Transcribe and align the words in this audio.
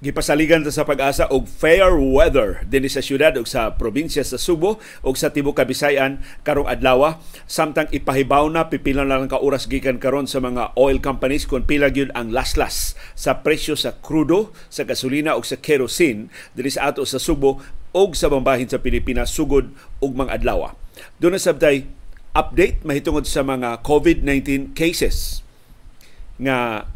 Gipasaligan 0.00 0.64
ta 0.64 0.72
sa 0.72 0.88
pag-asa 0.88 1.28
og 1.28 1.44
fair 1.44 1.92
weather 1.92 2.64
dinhi 2.64 2.88
sa 2.88 3.04
syudad 3.04 3.36
ug 3.36 3.44
sa 3.44 3.76
probinsya 3.76 4.24
sa 4.24 4.40
Subo 4.40 4.80
ug 5.04 5.12
sa 5.12 5.28
tibuok 5.28 5.60
Kabisayan 5.60 6.24
karong 6.40 6.64
adlaw 6.64 7.20
samtang 7.44 7.84
ipahibaw 7.92 8.48
na 8.48 8.72
pipila 8.72 9.04
na 9.04 9.20
lang 9.20 9.28
ka 9.28 9.36
oras 9.36 9.68
gikan 9.68 10.00
karon 10.00 10.24
sa 10.24 10.40
mga 10.40 10.72
oil 10.80 11.04
companies 11.04 11.44
kung 11.44 11.68
pila 11.68 11.92
gyud 11.92 12.08
ang 12.16 12.32
laslas 12.32 12.96
sa 13.12 13.44
presyo 13.44 13.76
sa 13.76 13.92
krudo, 13.92 14.56
sa 14.72 14.88
gasolina 14.88 15.36
ug 15.36 15.44
sa 15.44 15.60
kerosene 15.60 16.32
dinhi 16.56 16.72
sa 16.72 16.88
ato 16.88 17.04
sa 17.04 17.20
Subo 17.20 17.60
ug 17.92 18.16
sa 18.16 18.32
bambahin 18.32 18.72
sa 18.72 18.80
Pilipinas 18.80 19.28
sugod 19.28 19.68
ug 20.00 20.16
mga 20.16 20.40
adlaw. 20.40 20.72
Doon 21.20 21.36
na 21.36 21.44
sabday 21.44 21.84
update 22.32 22.88
mahitungod 22.88 23.28
sa 23.28 23.44
mga 23.44 23.84
COVID-19 23.84 24.72
cases 24.72 25.44
nga 26.40 26.88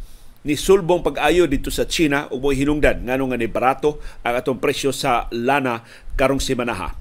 ni 0.45 0.61
sulbong 0.61 1.01
pag-ayo 1.01 1.49
dito 1.49 1.73
sa 1.73 1.89
China 1.89 2.29
ug 2.29 2.45
mo 2.45 2.53
hinungdan 2.53 3.09
ngano 3.09 3.33
nga 3.33 3.41
ni 3.41 3.49
barato 3.49 3.97
ang 4.21 4.37
atong 4.37 4.61
presyo 4.61 4.93
sa 4.93 5.27
lana 5.33 5.81
karong 6.21 6.39
semanaha. 6.39 6.93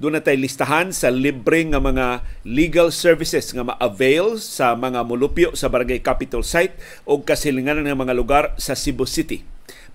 Doon 0.00 0.16
na 0.16 0.24
tayo 0.24 0.40
listahan 0.40 0.96
sa 0.96 1.12
libre 1.12 1.60
nga 1.68 1.76
mga 1.76 2.24
legal 2.48 2.88
services 2.88 3.52
nga 3.52 3.68
ma-avail 3.68 4.40
sa 4.40 4.72
mga 4.72 5.04
mulupyo 5.04 5.52
sa 5.52 5.68
Barangay 5.68 6.00
Capital 6.00 6.40
Site 6.40 6.72
o 7.04 7.20
kasilinganan 7.20 7.84
ng 7.84 8.00
mga 8.00 8.16
lugar 8.16 8.56
sa 8.56 8.72
Cebu 8.72 9.04
City. 9.04 9.44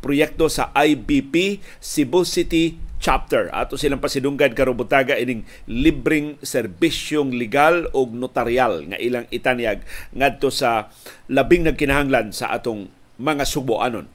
Proyekto 0.06 0.46
sa 0.46 0.70
IBP 0.78 1.58
Cebu 1.82 2.22
City 2.22 2.78
chapter. 3.00 3.52
Ato 3.52 3.76
silang 3.76 4.02
pasidunggan 4.02 4.56
karong 4.56 4.80
ining 5.20 5.44
libreng 5.68 6.40
serbisyong 6.42 7.36
legal 7.36 7.88
o 7.92 8.08
notaryal 8.08 8.86
nga 8.92 9.00
ilang 9.00 9.28
itanyag 9.30 9.84
ngadto 10.16 10.50
sa 10.50 10.90
labing 11.28 11.68
nagkinahanglan 11.68 12.32
sa 12.32 12.52
atong 12.56 12.92
mga 13.20 13.44
subuanon. 13.48 14.08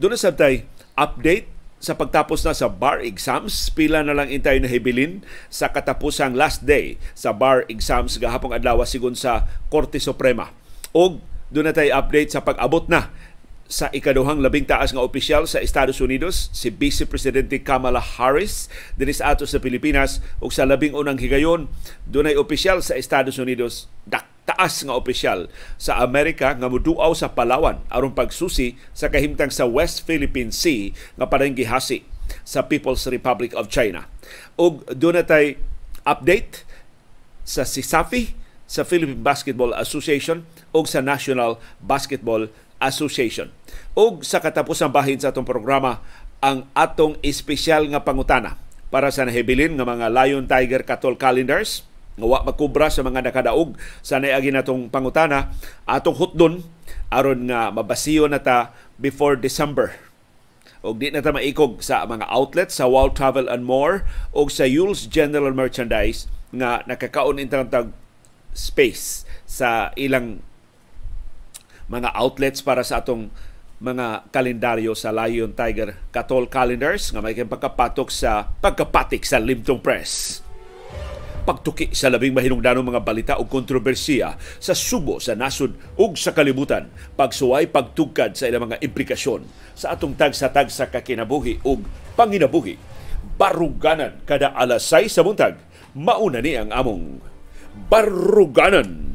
Doon 0.00 0.16
na 0.16 0.20
sabtay 0.20 0.64
update 0.96 1.58
sa 1.78 1.94
pagtapos 1.94 2.42
na 2.42 2.54
sa 2.58 2.66
bar 2.66 2.98
exams, 2.98 3.70
pila 3.70 4.02
na 4.02 4.10
lang 4.10 4.26
intay 4.26 4.58
na 4.58 4.66
hibilin 4.66 5.22
sa 5.46 5.70
katapusang 5.70 6.34
last 6.34 6.66
day 6.66 6.98
sa 7.14 7.30
bar 7.30 7.62
exams 7.70 8.18
gahapong 8.18 8.50
adlaw 8.50 8.82
sigon 8.82 9.14
sa 9.14 9.46
Korte 9.70 10.02
Suprema. 10.02 10.50
Og 10.90 11.22
doon 11.48 11.70
na 11.70 11.74
tayo 11.74 11.94
update 11.94 12.34
sa 12.34 12.42
pag-abot 12.42 12.84
na 12.90 13.14
sa 13.68 13.92
ikaduhang 13.92 14.40
labing 14.40 14.64
taas 14.64 14.96
nga 14.96 15.04
opisyal 15.04 15.44
sa 15.44 15.60
Estados 15.60 16.00
Unidos, 16.00 16.48
si 16.56 16.72
Vice 16.72 17.04
Presidente 17.04 17.60
Kamala 17.60 18.00
Harris, 18.00 18.72
dinhi 18.96 19.12
sa 19.12 19.36
ato 19.36 19.44
sa 19.44 19.60
Pilipinas, 19.60 20.24
ug 20.40 20.48
sa 20.48 20.64
labing 20.64 20.96
unang 20.96 21.20
higayon, 21.20 21.68
dunay 22.08 22.32
opisyal 22.32 22.80
sa 22.80 22.96
Estados 22.96 23.36
Unidos, 23.36 23.92
taas 24.48 24.80
nga 24.80 24.96
opisyal 24.96 25.52
sa 25.76 26.00
Amerika 26.00 26.56
nga 26.56 26.72
muduaw 26.72 27.12
sa 27.12 27.28
Palawan 27.28 27.84
aron 27.92 28.16
pagsusi 28.16 28.80
sa 28.96 29.12
kahimtang 29.12 29.52
sa 29.52 29.68
West 29.68 30.08
Philippine 30.08 30.48
Sea 30.48 30.96
nga 31.20 31.28
parang 31.28 31.52
gihasi 31.52 32.08
sa 32.48 32.64
People's 32.64 33.04
Republic 33.04 33.52
of 33.52 33.68
China. 33.68 34.08
Ug 34.56 34.88
doon 34.96 35.20
tay 35.28 35.60
update 36.08 36.64
sa 37.44 37.68
SISAFI, 37.68 38.32
sa 38.68 38.84
Philippine 38.84 39.20
Basketball 39.20 39.76
Association 39.76 40.48
ug 40.72 40.84
sa 40.88 41.04
National 41.04 41.60
Basketball 41.84 42.48
Association. 42.48 42.66
Ug 43.98 44.22
sa 44.22 44.38
katapusang 44.38 44.94
bahin 44.94 45.18
sa 45.18 45.34
atong 45.34 45.46
programa, 45.46 46.02
ang 46.38 46.70
atong 46.74 47.18
espesyal 47.22 47.90
nga 47.90 48.06
pangutana 48.06 48.54
para 48.88 49.10
sa 49.10 49.26
nahibilin 49.26 49.74
nga 49.74 49.84
mga 49.84 50.06
Lion 50.08 50.46
Tiger 50.46 50.86
Cattle 50.86 51.18
Calendars 51.18 51.82
nga 52.18 52.26
wa 52.26 52.42
makubra 52.42 52.90
sa 52.90 53.02
mga 53.06 53.30
nakadaog 53.30 53.78
sa 54.02 54.18
naagi 54.18 54.50
natong 54.50 54.90
pangutana 54.90 55.54
atong 55.86 56.18
hutdon 56.18 56.66
aron 57.10 57.46
nga 57.50 57.70
mabasiyo 57.70 58.26
na 58.26 58.42
ta 58.42 58.74
before 58.98 59.38
December. 59.38 59.94
Og 60.82 61.02
di 61.02 61.10
na 61.10 61.22
ta 61.22 61.34
maikog 61.34 61.82
sa 61.82 62.06
mga 62.06 62.26
outlets 62.30 62.78
sa 62.78 62.86
World 62.86 63.18
Travel 63.18 63.50
and 63.50 63.66
More 63.66 64.06
o 64.30 64.46
sa 64.46 64.66
Yule's 64.66 65.10
General 65.10 65.50
Merchandise 65.50 66.30
nga 66.54 66.86
nakakaon 66.86 67.42
intang 67.42 67.66
space 68.54 69.26
sa 69.42 69.90
ilang 69.98 70.42
mga 71.88 72.12
outlets 72.12 72.60
para 72.60 72.84
sa 72.84 73.00
atong 73.00 73.32
mga 73.80 74.28
kalendaryo 74.28 74.92
sa 74.92 75.08
Lion 75.08 75.56
Tiger 75.56 75.96
Katol 76.12 76.50
Calendars 76.52 77.08
nga 77.14 77.24
may 77.24 77.32
pagkapatok 77.32 78.12
sa 78.12 78.44
pagkapatik 78.60 79.24
sa 79.24 79.40
Limtong 79.40 79.80
Press. 79.80 80.44
Pagtuki 81.48 81.96
sa 81.96 82.12
labing 82.12 82.36
mahinungdanong 82.36 82.92
mga 82.92 83.00
balita 83.00 83.34
o 83.40 83.48
kontrobersiya 83.48 84.36
sa 84.60 84.76
subo 84.76 85.16
sa 85.16 85.32
nasod 85.32 85.72
ug 85.96 86.12
sa 86.12 86.36
kalibutan, 86.36 86.92
pagsuway 87.16 87.64
pagtugkad 87.72 88.36
sa 88.36 88.52
ilang 88.52 88.68
mga 88.68 88.84
implikasyon 88.84 89.48
sa 89.72 89.96
atong 89.96 90.12
tag-sa-tag 90.12 90.68
sa 90.68 90.92
kakinabuhi 90.92 91.64
ug 91.64 91.80
panginabuhi. 92.20 92.76
Baruganan 93.40 94.20
kada 94.28 94.52
alas 94.52 94.84
6 94.92 95.08
sa 95.08 95.24
buntag, 95.24 95.56
mauna 95.96 96.44
ni 96.44 96.52
ang 96.52 96.68
among 96.68 97.24
Baruganan 97.86 99.07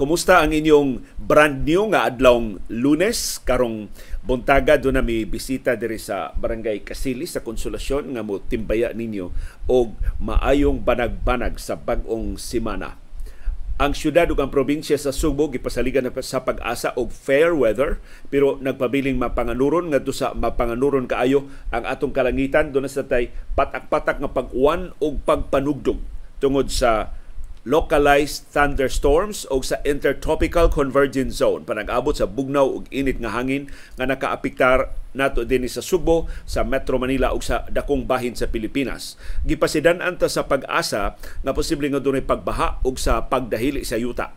Kumusta 0.00 0.40
ang 0.40 0.48
inyong 0.48 1.20
brand 1.20 1.60
new 1.60 1.92
nga 1.92 2.08
adlawng 2.08 2.56
Lunes 2.72 3.36
karong 3.44 3.92
buntaga 4.24 4.80
do 4.80 4.88
na 4.88 5.04
mi 5.04 5.28
bisita 5.28 5.76
diri 5.76 6.00
sa 6.00 6.32
Barangay 6.32 6.80
Kasili 6.88 7.28
sa 7.28 7.44
Konsolasyon 7.44 8.16
nga 8.16 8.24
mo 8.24 8.40
timbaya 8.40 8.96
ninyo 8.96 9.28
og 9.68 9.92
maayong 10.24 10.80
banag-banag 10.80 11.60
sa 11.60 11.76
bag-ong 11.76 12.40
semana. 12.40 12.96
Ang 13.76 13.92
syudad 13.92 14.24
ug 14.32 14.40
ang 14.40 14.48
probinsya 14.48 14.96
sa 14.96 15.12
Subo 15.12 15.52
gipasaligan 15.52 16.08
na 16.08 16.16
sa 16.24 16.48
pag-asa 16.48 16.96
og 16.96 17.12
fair 17.12 17.52
weather 17.52 18.00
pero 18.32 18.56
nagpabiling 18.56 19.20
mapanganuron 19.20 19.92
ngadto 19.92 20.16
sa 20.16 20.32
mapanganuron 20.32 21.04
kaayo 21.04 21.44
ang 21.68 21.84
atong 21.84 22.16
kalangitan 22.16 22.72
do 22.72 22.80
na 22.80 22.88
sa 22.88 23.04
tay 23.04 23.36
patak-patak 23.52 24.16
nga 24.16 24.32
pag-uwan 24.32 24.96
og 24.96 25.20
pagpanugdog 25.28 26.00
tungod 26.40 26.72
sa 26.72 27.19
localized 27.68 28.48
thunderstorms 28.56 29.44
o 29.52 29.60
sa 29.60 29.76
intertropical 29.84 30.72
convergence 30.72 31.44
zone 31.44 31.60
panag-abot 31.68 32.16
sa 32.16 32.24
bugnaw 32.24 32.64
ug 32.64 32.88
init 32.88 33.20
nga 33.20 33.36
hangin 33.36 33.68
nga 34.00 34.08
nakaapektar 34.08 34.96
nato 35.12 35.44
dinhi 35.44 35.68
sa 35.68 35.84
Subo, 35.84 36.30
sa 36.48 36.64
Metro 36.64 36.96
Manila 36.96 37.36
ug 37.36 37.44
sa 37.44 37.66
dakong 37.68 38.08
bahin 38.08 38.32
sa 38.32 38.48
Pilipinas. 38.48 39.20
Gipasidan-an 39.44 40.16
ta 40.16 40.30
sa 40.30 40.48
pag-asa 40.48 41.18
nga 41.18 41.52
posible 41.52 41.90
nga 41.92 42.00
dunay 42.00 42.24
pagbaha 42.24 42.80
ug 42.86 42.96
sa 42.96 43.28
pagdahili 43.28 43.84
sa 43.84 44.00
yuta 44.00 44.32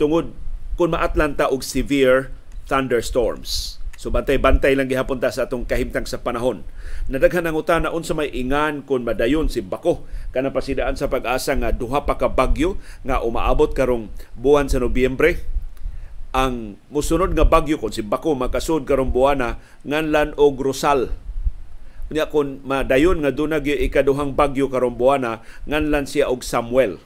tungod 0.00 0.32
kung 0.80 0.96
maatlanta 0.96 1.52
og 1.52 1.60
severe 1.60 2.32
thunderstorms. 2.64 3.81
So 4.02 4.10
bantay-bantay 4.10 4.74
lang 4.74 4.90
gihapon 4.90 5.22
ta 5.22 5.30
sa 5.30 5.46
atong 5.46 5.62
kahimtang 5.62 6.10
sa 6.10 6.18
panahon. 6.18 6.66
Nadaghan 7.06 7.46
ang 7.46 7.54
utana 7.54 7.94
unsa 7.94 8.18
may 8.18 8.34
ingan 8.34 8.82
kon 8.82 9.06
madayon 9.06 9.46
si 9.46 9.62
Bako. 9.62 10.02
Kana 10.34 10.50
pasidaan 10.50 10.98
sa 10.98 11.06
pag-asa 11.06 11.54
nga 11.54 11.70
duha 11.70 12.02
pa 12.02 12.18
ka 12.18 12.26
bagyo 12.26 12.82
nga 13.06 13.22
umaabot 13.22 13.70
karong 13.70 14.10
buwan 14.34 14.66
sa 14.66 14.82
Nobyembre. 14.82 15.46
Ang 16.34 16.82
musunod 16.90 17.30
nga 17.38 17.46
bagyo 17.46 17.78
kon 17.78 17.94
si 17.94 18.02
Bako 18.02 18.34
makasud 18.34 18.90
karong 18.90 19.14
buwana 19.14 19.62
nganlan 19.86 20.34
og 20.34 20.58
Rosal 20.58 21.14
Unya 22.10 22.26
kon 22.26 22.58
madayon 22.66 23.22
nga 23.22 23.30
dunag 23.30 23.70
ikaduhang 23.70 24.34
bagyo 24.34 24.66
karong 24.66 24.98
buwana 24.98 25.46
nganlan 25.70 26.10
siya 26.10 26.26
og 26.26 26.42
Samuel 26.42 26.98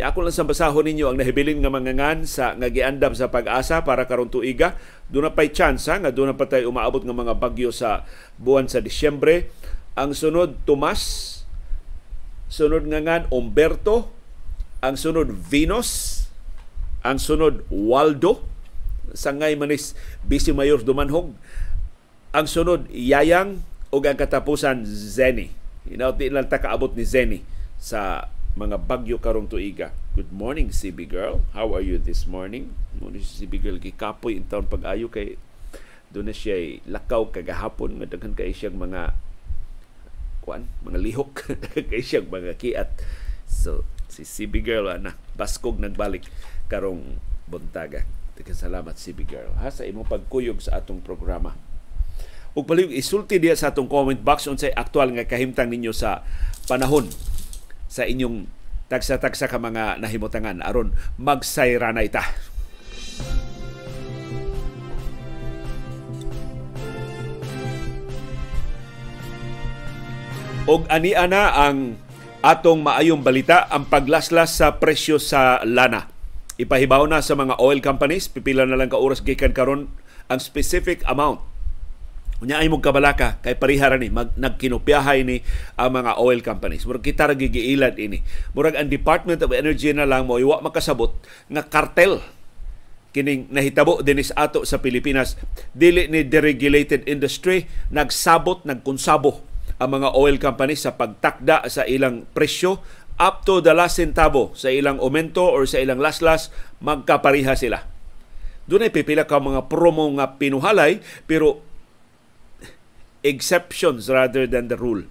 Ya 0.00 0.08
ako 0.08 0.24
lang 0.24 0.32
sa 0.32 0.48
basahon 0.48 0.88
ninyo 0.88 1.12
ang 1.12 1.20
nahibilin 1.20 1.60
nga 1.60 1.68
mangangan 1.68 2.24
sa 2.24 2.56
nga 2.56 2.72
giandam 2.72 3.12
sa 3.12 3.28
pag-asa 3.28 3.84
para 3.84 4.08
karon 4.08 4.32
tuiga. 4.32 4.80
Doon 5.12 5.28
na 5.28 5.36
pa'y 5.36 5.52
chance 5.52 5.92
nga 5.92 6.08
doon 6.08 6.32
na 6.32 6.40
pa 6.40 6.48
tayo 6.48 6.72
umaabot 6.72 7.04
ng 7.04 7.12
mga 7.12 7.36
bagyo 7.36 7.68
sa 7.68 8.08
buwan 8.40 8.64
sa 8.64 8.80
Disyembre. 8.80 9.52
Ang 10.00 10.16
sunod 10.16 10.56
Tomas, 10.64 11.44
sunod 12.48 12.88
nga 12.88 12.96
ngan 13.04 13.28
Umberto, 13.28 14.08
ang 14.80 14.96
sunod 14.96 15.36
Venus, 15.36 16.24
ang 17.04 17.20
sunod 17.20 17.68
Waldo, 17.68 18.40
sangay 19.12 19.52
manis 19.52 19.92
Bisi 20.24 20.56
Mayor 20.56 20.80
Dumanhog, 20.80 21.36
ang 22.32 22.48
sunod 22.48 22.88
Yayang 22.88 23.60
ug 23.92 24.00
ang 24.08 24.16
katapusan 24.16 24.80
Zeni. 24.88 25.52
Inauti 25.92 26.32
lang 26.32 26.48
ta 26.48 26.56
kaabot 26.56 26.96
ni 26.96 27.04
Zeni 27.04 27.44
sa 27.76 28.32
mga 28.58 28.82
bagyo 28.82 29.22
karong 29.22 29.46
tuiga. 29.46 29.94
Good 30.18 30.34
morning, 30.34 30.74
CB 30.74 31.06
girl. 31.06 31.46
How 31.54 31.70
are 31.70 31.84
you 31.86 32.02
this 32.02 32.26
morning? 32.26 32.74
Mo 32.98 33.06
si 33.14 33.46
CB 33.46 33.62
girl 33.62 33.78
gikapoy 33.78 34.34
in 34.34 34.42
taon 34.50 34.66
pag-ayo 34.66 35.06
kay 35.06 35.38
doon 36.10 36.26
na 36.26 36.34
siya 36.34 36.82
lakaw 36.90 37.30
kagahapon 37.30 38.02
nga 38.02 38.10
daghan 38.10 38.34
kay 38.34 38.50
siyang 38.50 38.74
mga 38.74 39.14
kuan, 40.42 40.66
mga 40.82 40.98
lihok 40.98 41.54
kay 41.94 42.02
siyang 42.02 42.26
mga 42.26 42.58
kiat. 42.58 42.90
So 43.46 43.86
si 44.10 44.26
CB 44.26 44.66
girl 44.66 44.90
ana 44.90 45.14
baskog 45.38 45.78
nagbalik 45.78 46.26
karong 46.66 47.22
buntaga. 47.46 48.02
Tika 48.34 48.50
salamat 48.50 48.98
CB 48.98 49.30
girl 49.30 49.54
ha 49.62 49.70
sa 49.70 49.86
imong 49.86 50.10
pagkuyog 50.10 50.58
sa 50.58 50.82
atong 50.82 50.98
programa. 50.98 51.54
ug 52.50 52.66
palihog 52.66 52.90
isulti 52.90 53.38
diya 53.38 53.54
sa 53.54 53.70
atong 53.70 53.86
comment 53.86 54.18
box 54.18 54.50
unsay 54.50 54.74
aktual 54.74 55.06
nga 55.14 55.22
kahimtang 55.22 55.70
ninyo 55.70 55.94
sa 55.94 56.26
panahon 56.66 57.06
sa 57.90 58.06
inyong 58.06 58.46
tagsa-tagsa 58.86 59.50
ka 59.50 59.58
mga 59.58 59.98
nahimutangan 59.98 60.62
aron 60.62 60.94
magsayranay 61.18 62.06
ta. 62.06 62.22
Og 70.70 70.86
ani 70.86 71.18
ana 71.18 71.50
ang 71.66 71.98
atong 72.46 72.86
maayong 72.86 73.26
balita 73.26 73.66
ang 73.74 73.90
paglaslas 73.90 74.62
sa 74.62 74.78
presyo 74.78 75.18
sa 75.18 75.58
lana. 75.66 76.06
Ipahibaw 76.62 77.10
na 77.10 77.24
sa 77.24 77.34
mga 77.34 77.58
oil 77.58 77.82
companies, 77.82 78.30
pipila 78.30 78.62
na 78.62 78.78
lang 78.78 78.86
ka 78.86 79.00
oras 79.00 79.18
gikan 79.18 79.50
karon 79.50 79.90
ang 80.30 80.38
specific 80.38 81.02
amount 81.10 81.49
Unya 82.40 82.56
ay 82.56 82.72
mong 82.72 82.80
kabalaka 82.80 83.36
kay 83.44 83.52
parihara 83.52 84.00
ni 84.00 84.08
mag, 84.08 84.32
nagkinopyahay 84.32 85.28
ni 85.28 85.44
ang 85.76 85.92
mga 85.92 86.16
oil 86.16 86.40
companies. 86.40 86.88
Murag 86.88 87.04
kita 87.04 87.28
ra 87.28 87.36
gigiilad 87.36 88.00
ini. 88.00 88.24
Murag 88.56 88.80
ang 88.80 88.88
Department 88.88 89.44
of 89.44 89.52
Energy 89.52 89.92
na 89.92 90.08
lang 90.08 90.24
mo 90.24 90.40
iwa 90.40 90.64
makasabot 90.64 91.12
nga 91.52 91.62
kartel 91.68 92.24
kining 93.10 93.50
nahitabo 93.50 94.00
dinis 94.00 94.30
ato 94.38 94.62
sa 94.62 94.78
Pilipinas 94.78 95.34
dili 95.74 96.06
ni 96.06 96.22
deregulated 96.22 97.10
industry 97.10 97.66
nagsabot 97.90 98.62
nagkonsabo 98.62 99.42
ang 99.82 99.90
mga 99.98 100.14
oil 100.14 100.38
companies 100.38 100.86
sa 100.86 100.94
pagtakda 100.94 101.66
sa 101.66 101.82
ilang 101.84 102.24
presyo 102.30 102.78
up 103.20 103.44
to 103.44 103.60
the 103.60 103.76
last 103.76 104.00
centavo 104.00 104.56
sa 104.56 104.72
ilang 104.72 104.96
aumento 104.96 105.44
or 105.44 105.68
sa 105.68 105.76
ilang 105.76 106.00
laslas 106.00 106.48
magkapariha 106.80 107.52
sila. 107.52 107.84
Doon 108.64 108.86
ay 108.86 108.92
pipila 108.94 109.26
ka 109.26 109.42
mga 109.42 109.66
promo 109.68 110.06
nga 110.16 110.40
pinuhalay 110.40 111.02
pero 111.26 111.69
exceptions 113.22 114.08
rather 114.08 114.48
than 114.48 114.68
the 114.68 114.78
rule. 114.78 115.04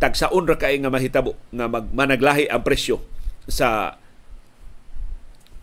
Tagsaon 0.00 0.48
ra 0.48 0.56
kay 0.56 0.80
nga 0.80 0.88
mahitabo 0.88 1.36
nga 1.52 1.68
mag, 1.68 1.92
managlahi 1.92 2.48
ang 2.48 2.64
presyo 2.64 3.04
sa 3.50 3.98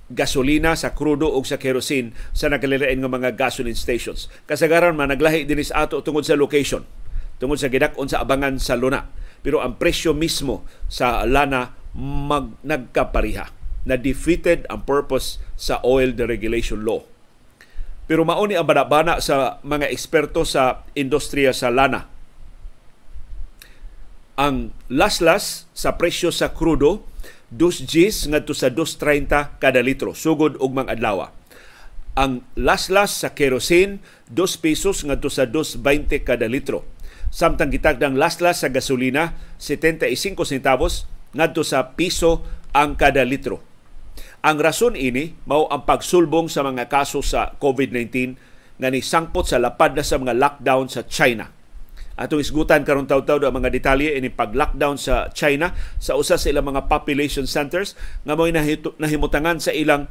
gasolina, 0.07 0.77
sa 0.77 0.95
krudo 0.95 1.27
o 1.27 1.39
sa 1.43 1.59
kerosene 1.59 2.15
sa 2.31 2.47
nakalilain 2.47 3.01
nga 3.01 3.11
mga 3.11 3.35
gasoline 3.35 3.75
stations. 3.75 4.31
Kasagaran 4.47 4.95
managlahi 4.95 5.43
dinis 5.43 5.73
ato 5.73 5.99
tungod 6.05 6.23
sa 6.23 6.39
location, 6.39 6.85
tungod 7.41 7.59
sa 7.59 7.67
gidak-on 7.67 8.07
sa 8.07 8.23
abangan 8.23 8.61
sa 8.61 8.77
luna. 8.77 9.09
Pero 9.43 9.59
ang 9.59 9.75
presyo 9.75 10.15
mismo 10.15 10.63
sa 10.87 11.27
lana 11.27 11.75
mag 11.97 12.55
nagkapariha 12.61 13.51
na 13.87 13.95
defeated 13.95 14.67
ang 14.67 14.83
purpose 14.83 15.39
sa 15.55 15.79
oil 15.81 16.11
deregulation 16.13 16.83
law 16.83 17.07
pero 18.07 18.23
mauni 18.23 18.55
ang 18.55 18.63
banabana 18.63 19.19
sa 19.19 19.59
mga 19.67 19.91
eksperto 19.91 20.47
sa 20.47 20.87
industriya 20.95 21.51
sa 21.51 21.67
lana. 21.67 22.07
Ang 24.39 24.71
laslas 24.87 25.67
sa 25.75 25.99
presyo 25.99 26.31
sa 26.31 26.55
krudo, 26.55 27.03
2 27.51 27.83
Gs 27.83 28.31
ngadto 28.31 28.55
sa 28.55 28.71
2.30 28.71 29.59
kada 29.59 29.83
litro, 29.83 30.15
sugod 30.15 30.55
og 30.63 30.71
mga 30.71 30.95
adlaw. 30.95 31.35
Ang 32.15 32.47
laslas 32.55 33.11
sa 33.11 33.35
kerosene, 33.35 33.99
2 34.31 34.63
pesos 34.63 35.03
ngadto 35.03 35.27
sa 35.27 35.43
2.20 35.45 36.23
kada 36.23 36.47
litro. 36.47 36.87
Samtang 37.27 37.75
gitagdang 37.75 38.15
laslas 38.15 38.63
sa 38.63 38.71
gasolina, 38.71 39.35
75 39.59 40.15
centavos 40.47 41.11
ngadto 41.35 41.67
sa 41.67 41.91
piso 41.99 42.47
ang 42.71 42.95
kada 42.95 43.27
litro. 43.27 43.66
Ang 44.47 44.63
rason 44.63 44.95
ini 44.95 45.35
mao 45.43 45.67
ang 45.67 45.83
pagsulbong 45.83 46.47
sa 46.47 46.63
mga 46.63 46.87
kaso 46.87 47.19
sa 47.19 47.51
COVID-19 47.59 48.39
nga 48.79 48.87
ni 48.87 49.03
sangpot 49.03 49.43
sa 49.43 49.59
lapad 49.59 49.91
na 49.91 50.07
sa 50.07 50.15
mga 50.15 50.39
lockdown 50.39 50.87
sa 50.87 51.03
China. 51.03 51.51
Atong 52.15 52.39
isgutan 52.39 52.87
karon 52.87 53.11
taw-taw 53.11 53.43
ang 53.43 53.59
mga 53.59 53.75
detalye 53.75 54.15
ini 54.15 54.31
pag-lockdown 54.31 54.95
sa 54.95 55.27
China 55.35 55.75
sa 55.99 56.15
usa 56.15 56.39
sa 56.39 56.47
ilang 56.47 56.63
mga 56.63 56.87
population 56.87 57.43
centers 57.43 57.99
nga 58.23 58.39
mo'y 58.39 58.55
nahimutangan 58.55 59.59
sa 59.59 59.75
ilang 59.75 60.07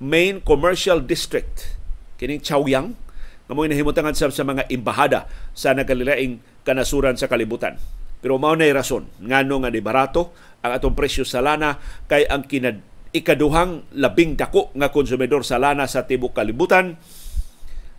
main 0.00 0.40
commercial 0.40 1.04
district 1.04 1.76
kining 2.16 2.40
Chaoyang 2.40 2.96
nga 3.44 3.52
mo'y 3.52 3.68
nahimutangan 3.68 4.16
sa, 4.16 4.32
sa 4.32 4.48
mga 4.48 4.64
imbahada 4.72 5.28
sa 5.52 5.76
nagkalilaing 5.76 6.40
kanasuran 6.64 7.20
sa 7.20 7.28
kalibutan. 7.28 7.76
Pero 8.24 8.40
mao 8.40 8.56
na 8.56 8.64
rason 8.72 9.04
ngano 9.20 9.60
nga 9.60 9.68
ni 9.68 9.84
barato 9.84 10.32
ang 10.64 10.72
atong 10.72 10.96
presyo 10.96 11.28
sa 11.28 11.44
lana 11.44 11.76
kay 12.08 12.24
ang 12.24 12.48
kinad 12.48 12.93
ikaduhang 13.14 13.86
labing 13.94 14.34
dako 14.34 14.74
nga 14.74 14.90
konsumidor 14.90 15.46
sa 15.46 15.62
lana 15.62 15.86
sa 15.86 16.02
tibok 16.02 16.34
kalibutan 16.34 16.98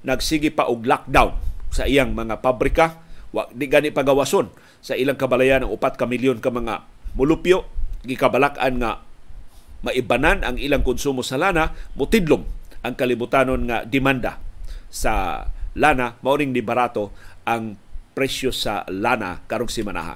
nagsigi 0.03 0.51
pa 0.51 0.67
og 0.67 0.83
lockdown 0.83 1.31
sa 1.71 1.87
iyang 1.87 2.11
mga 2.11 2.43
pabrika 2.43 2.99
wa 3.31 3.47
di 3.55 3.71
gani 3.71 3.95
pagawason 3.95 4.51
sa 4.83 4.93
ilang 4.93 5.15
kabalayan 5.15 5.63
ng 5.63 5.71
upat 5.71 5.95
ka 5.95 6.03
milyon 6.03 6.43
ka 6.43 6.51
mga 6.51 6.83
mulupyo 7.15 7.63
gikabalak-an 8.03 8.75
nga 8.83 8.91
maibanan 9.87 10.43
ang 10.43 10.59
ilang 10.59 10.83
konsumo 10.83 11.23
sa 11.23 11.39
lana 11.39 11.71
mutidlom 11.95 12.43
ang 12.83 12.93
kalibutanon 12.93 13.65
nga 13.65 13.87
demanda 13.87 14.37
sa 14.91 15.47
lana 15.79 16.19
mauring 16.21 16.51
ni 16.51 16.59
barato 16.59 17.15
ang 17.47 17.79
presyo 18.15 18.53
sa 18.55 18.87
lana 18.87 19.43
karong 19.43 19.71
simanaha. 19.71 20.15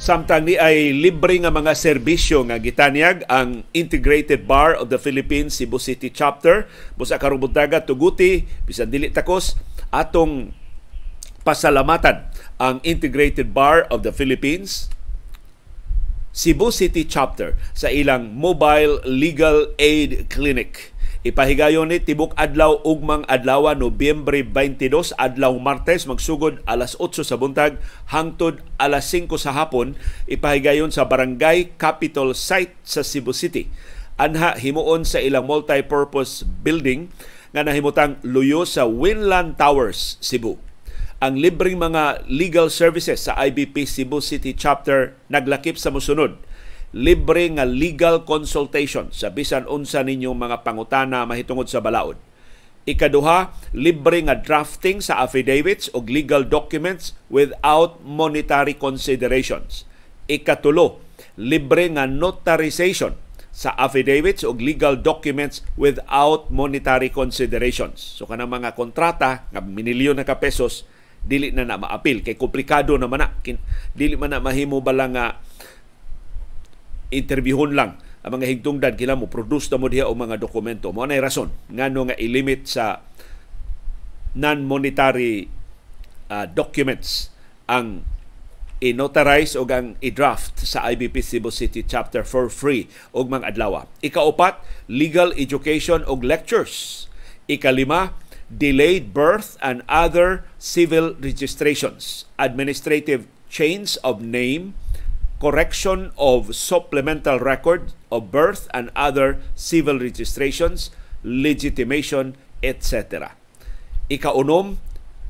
Samtang 0.00 0.48
ni 0.48 0.56
ay 0.56 0.96
libre 0.96 1.36
nga 1.44 1.52
mga 1.52 1.76
serbisyo 1.76 2.40
nga 2.48 2.56
gitanyag 2.56 3.20
ang 3.28 3.68
Integrated 3.76 4.48
Bar 4.48 4.72
of 4.80 4.88
the 4.88 4.96
Philippines 4.96 5.60
Cebu 5.60 5.76
City 5.76 6.08
Chapter. 6.08 6.64
Busa 6.96 7.20
karong 7.20 7.36
buntaga 7.36 7.84
tuguti 7.84 8.48
bisan 8.64 8.88
dili 8.88 9.12
takos 9.12 9.60
atong 9.92 10.56
pasalamatan 11.44 12.32
ang 12.56 12.80
Integrated 12.80 13.52
Bar 13.52 13.84
of 13.92 14.00
the 14.00 14.08
Philippines 14.08 14.88
Cebu 16.32 16.72
City 16.72 17.04
Chapter 17.04 17.60
sa 17.76 17.92
ilang 17.92 18.32
Mobile 18.32 19.04
Legal 19.04 19.76
Aid 19.76 20.32
Clinic 20.32 20.96
Ipahigayon 21.20 21.92
ni 21.92 22.00
tibok 22.00 22.32
adlaw 22.32 22.80
ugmang 22.80 23.28
adlaw 23.28 23.76
Nobyembre 23.76 24.40
22 24.40 25.12
adlaw 25.20 25.52
Martes 25.60 26.08
magsugod 26.08 26.64
alas 26.64 26.96
8 26.96 27.20
sa 27.20 27.36
buntag 27.36 27.76
hangtod 28.08 28.64
alas 28.80 29.12
5 29.12 29.28
sa 29.36 29.52
hapon 29.52 30.00
ipahigayon 30.24 30.88
sa 30.88 31.04
Barangay 31.04 31.76
Capital 31.76 32.32
Site 32.32 32.72
sa 32.80 33.04
Cebu 33.04 33.36
City. 33.36 33.68
Anha 34.16 34.56
himuon 34.56 35.04
sa 35.04 35.20
ilang 35.20 35.44
multi-purpose 35.44 36.48
building 36.64 37.12
nga 37.52 37.68
nahimutang 37.68 38.16
luyo 38.24 38.64
sa 38.64 38.88
Winland 38.88 39.60
Towers, 39.60 40.16
Cebu. 40.24 40.56
Ang 41.20 41.36
libreng 41.36 41.76
mga 41.76 42.24
legal 42.32 42.72
services 42.72 43.28
sa 43.28 43.36
IBP 43.36 43.84
Cebu 43.84 44.24
City 44.24 44.56
Chapter 44.56 45.20
naglakip 45.28 45.76
sa 45.76 45.92
musunod 45.92 46.40
libre 46.90 47.46
nga 47.54 47.62
legal 47.62 48.26
consultation 48.26 49.14
sa 49.14 49.30
bisan 49.30 49.66
unsa 49.70 50.02
ninyong 50.02 50.34
mga 50.34 50.66
pangutana 50.66 51.22
mahitungod 51.22 51.70
sa 51.70 51.78
balaod. 51.78 52.18
Ikaduha, 52.88 53.54
libre 53.76 54.18
nga 54.26 54.34
drafting 54.34 54.98
sa 54.98 55.22
affidavits 55.22 55.92
o 55.94 56.02
legal 56.02 56.42
documents 56.42 57.14
without 57.30 58.02
monetary 58.02 58.74
considerations. 58.74 59.86
Ikatulo, 60.26 60.98
libre 61.38 61.86
nga 61.94 62.08
notarization 62.08 63.14
sa 63.50 63.74
affidavits 63.76 64.46
o 64.46 64.54
legal 64.54 64.98
documents 64.98 65.62
without 65.76 66.48
monetary 66.48 67.10
considerations. 67.12 68.00
So 68.00 68.24
kanang 68.26 68.50
mga 68.50 68.74
kontrata 68.78 69.46
nga 69.50 69.60
minilyon 69.60 70.18
na 70.18 70.26
ka 70.26 70.38
pesos 70.38 70.86
dili 71.20 71.52
na 71.52 71.68
na 71.68 71.76
maapil 71.76 72.24
kay 72.24 72.40
komplikado 72.40 72.96
naman 72.96 73.20
na 73.20 73.28
dili 73.92 74.16
man 74.16 74.32
na 74.32 74.40
mahimo 74.40 74.80
bala 74.80 75.04
nga 75.12 75.24
interviewon 77.10 77.74
lang 77.74 77.98
ang 78.20 78.36
mga 78.36 78.46
higtungdan 78.52 78.94
kila 78.94 79.16
mo 79.16 79.26
produce 79.26 79.72
na 79.72 79.80
mo 79.80 79.88
diha 79.88 80.06
o 80.06 80.12
mga 80.12 80.36
dokumento 80.36 80.92
mo 80.92 81.04
na 81.08 81.18
rason 81.18 81.50
ngano 81.72 82.12
nga 82.12 82.16
ilimit 82.20 82.68
sa 82.68 83.00
non-monetary 84.36 85.50
uh, 86.30 86.46
documents 86.46 87.34
ang 87.66 88.06
i-notarize 88.80 89.52
o 89.54 89.68
ang 89.68 89.94
i-draft 90.00 90.56
sa 90.64 90.88
IBP 90.88 91.20
Cebu 91.20 91.52
City 91.52 91.84
Chapter 91.84 92.24
for 92.24 92.48
free 92.48 92.88
og 93.12 93.28
mga 93.28 93.52
adlaw. 93.52 93.84
Ikaupat, 94.00 94.64
legal 94.88 95.36
education 95.36 96.00
og 96.08 96.24
lectures. 96.24 97.04
Ikalima, 97.44 98.16
delayed 98.48 99.12
birth 99.12 99.60
and 99.60 99.84
other 99.84 100.48
civil 100.56 101.12
registrations, 101.20 102.24
administrative 102.40 103.28
change 103.52 104.00
of 104.00 104.24
name, 104.24 104.72
correction 105.40 106.12
of 106.18 106.54
supplemental 106.54 107.40
record 107.40 107.92
of 108.12 108.30
birth 108.30 108.68
and 108.76 108.92
other 108.94 109.40
civil 109.56 109.98
registrations, 109.98 110.90
legitimation, 111.24 112.36
etc. 112.62 113.32
Ikaunom, 114.10 114.76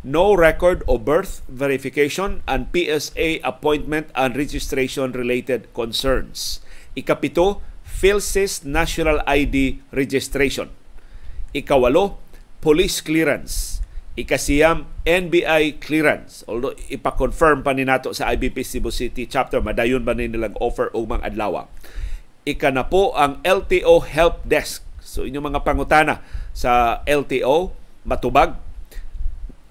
no 0.03 0.35
record 0.35 0.83
of 0.89 1.05
birth 1.05 1.43
verification 1.49 2.43
and 2.49 2.67
PSA 2.75 3.39
appointment 3.45 4.11
and 4.15 4.37
registration 4.37 5.13
related 5.13 5.73
concerns. 5.75 6.61
Ikapito, 6.97 7.61
PhilSys 7.87 8.65
National 8.65 9.23
ID 9.27 9.81
Registration. 9.93 10.71
Ikawalo, 11.55 12.17
police 12.61 13.01
clearance. 13.01 13.80
Ikasiyam, 14.21 14.85
NBI 15.09 15.81
clearance. 15.81 16.45
Although 16.45 16.77
ipa-confirm 16.93 17.65
pa 17.65 17.73
ni 17.73 17.89
nato 17.89 18.13
sa 18.13 18.29
IBP 18.37 18.61
Cebu 18.61 18.93
City 18.93 19.25
chapter, 19.25 19.65
madayon 19.65 20.05
ba 20.05 20.13
ni 20.13 20.29
nilang 20.29 20.53
offer 20.61 20.93
o 20.93 21.09
mga 21.09 21.33
adlaw. 21.33 21.65
Ika 22.45 22.69
na 22.69 22.85
po 22.85 23.17
ang 23.17 23.41
LTO 23.41 24.05
Help 24.05 24.45
Desk. 24.45 24.85
So 25.01 25.25
inyong 25.25 25.57
mga 25.57 25.61
pangutana 25.65 26.21
sa 26.53 27.01
LTO, 27.09 27.73
matubag. 28.05 28.61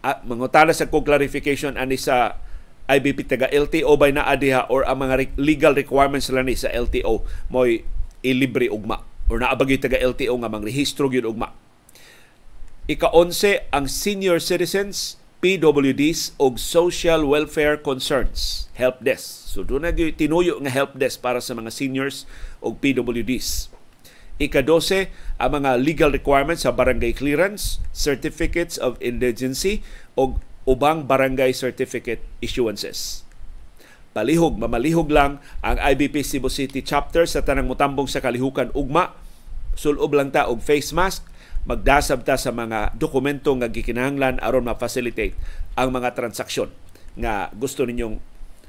At 0.01 0.25
mangutana 0.25 0.73
sa 0.73 0.89
kong 0.89 1.05
clarification 1.05 1.77
ani 1.77 1.99
sa 1.99 2.41
IBP 2.89 3.29
taga 3.29 3.45
LTO 3.53 4.01
by 4.01 4.09
na 4.09 4.25
adiha 4.25 4.65
or 4.73 4.81
ang 4.81 5.05
mga 5.05 5.37
legal 5.37 5.77
requirements 5.77 6.33
lang 6.33 6.49
ni 6.49 6.57
sa 6.57 6.73
LTO 6.73 7.21
mo'y 7.53 7.85
ilibre 8.25 8.65
ugma 8.65 9.05
or 9.29 9.37
naabagay 9.37 9.77
taga 9.77 10.01
LTO 10.01 10.33
nga 10.41 10.49
mangrehistro 10.49 11.05
gyud 11.05 11.29
ugma 11.29 11.53
Ika-11 12.89 13.69
ang 13.69 13.85
senior 13.85 14.41
citizens, 14.41 15.21
PWDs 15.45 16.33
o 16.41 16.57
social 16.57 17.21
welfare 17.21 17.77
concerns, 17.77 18.65
help 18.81 18.97
desk. 19.05 19.45
So 19.45 19.61
doon 19.61 19.85
na 19.85 19.93
tinuyo 19.93 20.57
nga 20.57 20.73
help 20.73 20.97
desk 20.97 21.21
para 21.21 21.37
sa 21.37 21.53
mga 21.53 21.69
seniors 21.69 22.25
o 22.65 22.73
PWDs. 22.73 23.69
Ika-12 24.41 25.05
ang 25.37 25.61
mga 25.61 25.77
legal 25.77 26.09
requirements 26.09 26.65
sa 26.65 26.73
barangay 26.73 27.13
clearance, 27.13 27.77
certificates 27.93 28.81
of 28.81 28.97
indigency 29.05 29.85
o 30.17 30.41
ubang 30.65 31.05
barangay 31.05 31.53
certificate 31.53 32.25
issuances. 32.41 33.21
Palihog, 34.17 34.57
mamalihog 34.57 35.13
lang 35.13 35.37
ang 35.61 35.77
IBP 35.77 36.25
Cebu 36.25 36.49
City 36.49 36.81
chapter 36.81 37.29
sa 37.29 37.45
tanang 37.45 37.69
mutambong 37.69 38.09
sa 38.09 38.17
kalihukan 38.17 38.73
ugma. 38.73 39.13
Sulob 39.77 40.09
lang 40.17 40.33
ta 40.33 40.49
og 40.49 40.65
face 40.65 40.89
mask, 40.89 41.28
magdasab 41.67 42.23
ta 42.23 42.39
sa 42.39 42.55
mga 42.55 42.95
dokumento 42.95 43.51
nga 43.57 43.67
gikinahanglan 43.67 44.39
aron 44.39 44.67
ma-facilitate 44.67 45.35
ang 45.75 45.91
mga 45.91 46.15
transaksyon 46.15 46.71
nga 47.19 47.51
gusto 47.55 47.83
ninyong 47.83 48.19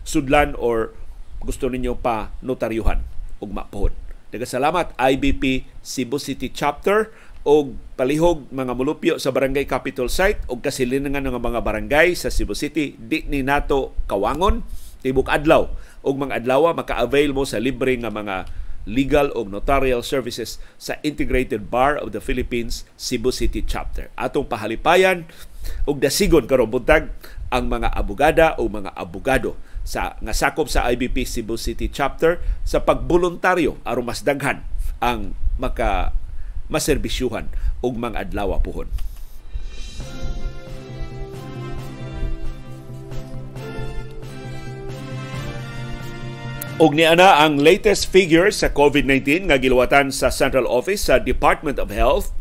sudlan 0.03 0.59
or 0.59 0.95
gusto 1.41 1.71
ninyo 1.71 1.97
pa 1.97 2.35
notaryuhan 2.45 3.01
ug 3.41 3.51
mapuhon. 3.51 3.95
Nagasalamat 4.31 4.95
IBP 4.95 5.67
Cebu 5.83 6.21
City 6.21 6.53
Chapter 6.53 7.11
o 7.43 7.73
palihog 7.97 8.47
mga 8.53 8.73
mulupyo 8.77 9.15
sa 9.17 9.33
barangay 9.33 9.65
capital 9.65 10.13
site 10.13 10.45
o 10.47 10.61
kasilinangan 10.61 11.25
ng 11.25 11.41
mga 11.41 11.61
barangay 11.65 12.13
sa 12.13 12.29
Cebu 12.29 12.53
City. 12.53 12.95
Di 13.01 13.25
ni 13.27 13.41
nato 13.41 13.97
kawangon. 14.07 14.63
Tibok 15.01 15.33
adlaw. 15.33 15.73
Og 16.05 16.15
mga 16.21 16.45
adlaw 16.45 16.77
maka-avail 16.77 17.33
mo 17.33 17.49
sa 17.49 17.57
libre 17.57 17.97
nga 17.97 18.13
mga 18.13 18.45
legal 18.91 19.31
o 19.39 19.47
notarial 19.47 20.03
services 20.03 20.59
sa 20.75 20.99
Integrated 21.07 21.71
Bar 21.71 22.03
of 22.03 22.11
the 22.11 22.19
Philippines 22.19 22.83
Cebu 22.99 23.31
City 23.31 23.63
Chapter. 23.63 24.11
Atong 24.19 24.51
pahalipayan 24.51 25.31
og 25.87 26.03
dasigon 26.03 26.51
karon 26.51 26.67
buntag 26.67 27.15
ang 27.55 27.71
mga 27.71 27.95
abogada 27.95 28.47
o 28.59 28.67
mga 28.67 28.91
abogado 28.99 29.55
sa 29.87 30.19
nga 30.19 30.35
sakop 30.35 30.67
sa 30.67 30.91
IBP 30.91 31.23
Cebu 31.23 31.55
City 31.55 31.87
Chapter 31.87 32.43
sa 32.67 32.83
pagboluntaryo 32.83 33.79
aron 33.87 34.07
mas 34.07 34.27
daghan 34.27 34.67
ang 34.99 35.39
maka 35.57 36.11
maserbisyuhan 36.71 37.51
og 37.83 37.95
mga 37.99 38.29
adlaw 38.29 38.59
puhon. 38.63 38.87
Og 46.81 46.97
niana 46.97 47.45
ang 47.45 47.61
latest 47.61 48.09
figures 48.09 48.65
sa 48.65 48.73
COVID-19 48.73 49.53
nga 49.53 49.61
giluwatan 49.61 50.09
sa 50.09 50.33
Central 50.33 50.65
Office 50.65 51.13
sa 51.13 51.21
Department 51.21 51.77
of 51.77 51.93
Health. 51.93 52.33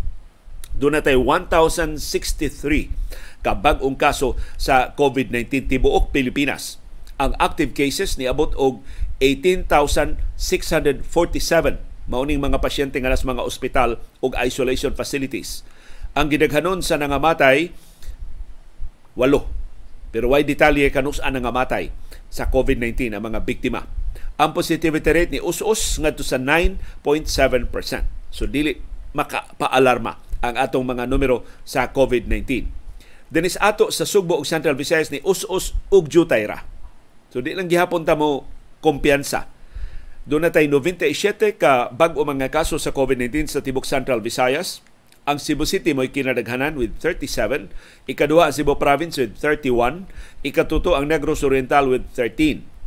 Doon 0.80 0.96
natay 0.96 1.20
1,063 1.20 3.44
ka 3.44 3.52
bag-ong 3.52 4.00
kaso 4.00 4.40
sa 4.56 4.96
COVID-19 4.96 5.68
tibuok 5.68 6.16
Pilipinas. 6.16 6.80
Ang 7.20 7.36
active 7.36 7.76
cases 7.76 8.16
ni 8.16 8.32
abot 8.32 8.56
og 8.56 8.80
18,647 9.20 11.04
mauning 12.08 12.40
mga 12.40 12.64
pasyente 12.64 12.96
nga 12.96 13.12
nas 13.12 13.28
mga 13.28 13.44
ospital 13.44 14.00
ug 14.24 14.40
isolation 14.40 14.96
facilities. 14.96 15.68
Ang 16.16 16.32
gidaghanon 16.32 16.80
sa 16.80 16.96
nangamatay 16.96 17.76
walo. 19.20 19.52
Pero 20.16 20.32
why 20.32 20.48
detalye 20.48 20.88
kanus 20.96 21.20
ang 21.20 21.36
nangamatay 21.36 21.92
sa 22.32 22.48
COVID-19 22.48 23.12
ang 23.12 23.28
mga 23.28 23.44
biktima 23.44 23.99
ang 24.40 24.56
positivity 24.56 25.12
rate 25.12 25.32
ni 25.36 25.40
us-us 25.44 26.00
ngadto 26.00 26.24
sa 26.24 26.40
9.7%. 26.40 27.68
So 28.32 28.48
dili 28.48 28.80
makapaalarma 29.12 30.16
ang 30.40 30.56
atong 30.56 30.88
mga 30.88 31.12
numero 31.12 31.44
sa 31.68 31.92
COVID-19. 31.92 32.72
Dinis 33.30 33.60
ato 33.60 33.92
sa 33.92 34.08
Sugbo 34.08 34.40
ug 34.40 34.48
Central 34.48 34.80
Visayas 34.80 35.12
ni 35.12 35.20
us-us 35.28 35.76
ug 35.92 36.08
jutayra. 36.08 36.64
So 37.30 37.44
di 37.44 37.52
lang 37.52 37.68
gihapon 37.68 38.08
ta 38.08 38.16
mo 38.16 38.48
kumpiyansa. 38.80 39.52
Doon 40.24 40.48
na 40.48 40.56
tayo 40.56 40.72
97 40.72 41.60
ka 41.60 41.92
bag-o 41.92 42.24
mga 42.24 42.48
kaso 42.48 42.80
sa 42.80 42.96
COVID-19 42.96 43.52
sa 43.52 43.60
Tibok 43.60 43.84
Central 43.84 44.24
Visayas. 44.24 44.80
Ang 45.28 45.38
Cebu 45.38 45.68
City 45.68 45.94
mo'y 45.94 46.10
kinadaghanan 46.10 46.80
with 46.80 46.96
37. 47.04 47.70
Ikaduha 48.08 48.50
ang 48.50 48.56
Cebu 48.56 48.80
Province 48.80 49.20
with 49.20 49.36
31. 49.38 50.08
Ikatuto 50.42 50.96
ang 50.96 51.12
Negros 51.12 51.44
Oriental 51.44 51.92
with 51.92 52.08
13 52.16 52.79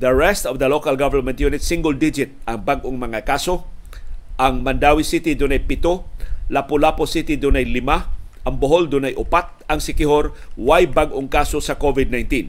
The 0.00 0.16
rest 0.16 0.48
of 0.48 0.56
the 0.56 0.64
local 0.64 0.96
government 0.96 1.36
units, 1.36 1.68
single 1.68 1.92
digit 1.92 2.32
ang 2.48 2.64
bagong 2.64 2.96
mga 2.96 3.20
kaso. 3.20 3.68
Ang 4.40 4.64
Mandawi 4.64 5.04
City 5.04 5.36
dunay 5.36 5.60
pito, 5.60 6.08
Lapu-Lapu 6.48 7.04
City 7.04 7.36
dunay 7.36 7.68
lima, 7.68 8.08
ang 8.48 8.56
Bohol 8.56 8.88
dunay 8.88 9.12
upat, 9.12 9.68
ang 9.68 9.76
Sikihor 9.84 10.32
way 10.56 10.88
bagong 10.88 11.28
kaso 11.28 11.60
sa 11.60 11.76
COVID-19. 11.76 12.48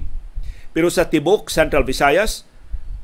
Pero 0.72 0.88
sa 0.88 1.12
Tibok, 1.12 1.51
Central 1.51 1.84
Visayas, 1.84 2.48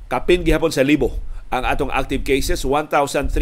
kapin 0.07 0.47
gihapon 0.47 0.71
sa 0.71 0.87
libo 0.87 1.19
ang 1.51 1.67
atong 1.67 1.91
active 1.91 2.23
cases 2.23 2.63
1,320 2.63 3.35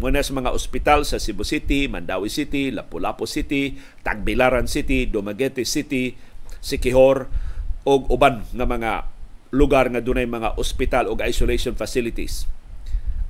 muna 0.00 0.24
sa 0.24 0.32
mga 0.32 0.56
ospital 0.56 1.04
sa 1.04 1.20
Cebu 1.20 1.44
City, 1.44 1.84
Mandawi 1.84 2.32
City, 2.32 2.72
Lapu-Lapu 2.72 3.28
City, 3.28 3.76
Tagbilaran 4.00 4.64
City, 4.64 5.04
Dumaguete 5.04 5.68
City, 5.68 6.16
Sikihor 6.64 7.28
o 7.84 8.00
uban 8.08 8.48
nga 8.56 8.64
mga 8.64 9.11
lugar 9.52 9.92
nga 9.92 10.00
dunay 10.00 10.24
mga 10.24 10.56
ospital 10.56 11.12
o 11.12 11.14
isolation 11.20 11.76
facilities. 11.76 12.48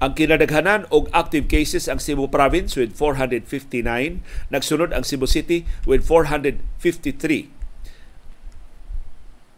Ang 0.02 0.18
kinadaghanan 0.18 0.86
og 0.90 1.06
active 1.14 1.46
cases 1.46 1.86
ang 1.86 2.02
Cebu 2.02 2.26
Province 2.30 2.74
with 2.74 2.94
459, 2.94 4.22
nagsunod 4.50 4.90
ang 4.90 5.06
Cebu 5.06 5.30
City 5.30 5.66
with 5.86 6.02
453. 6.06 7.50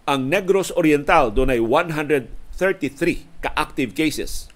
Ang 0.04 0.28
Negros 0.28 0.68
Oriental 0.76 1.32
dunay 1.32 1.60
133 1.60 2.28
ka 3.40 3.56
active 3.56 3.96
cases. 3.96 4.52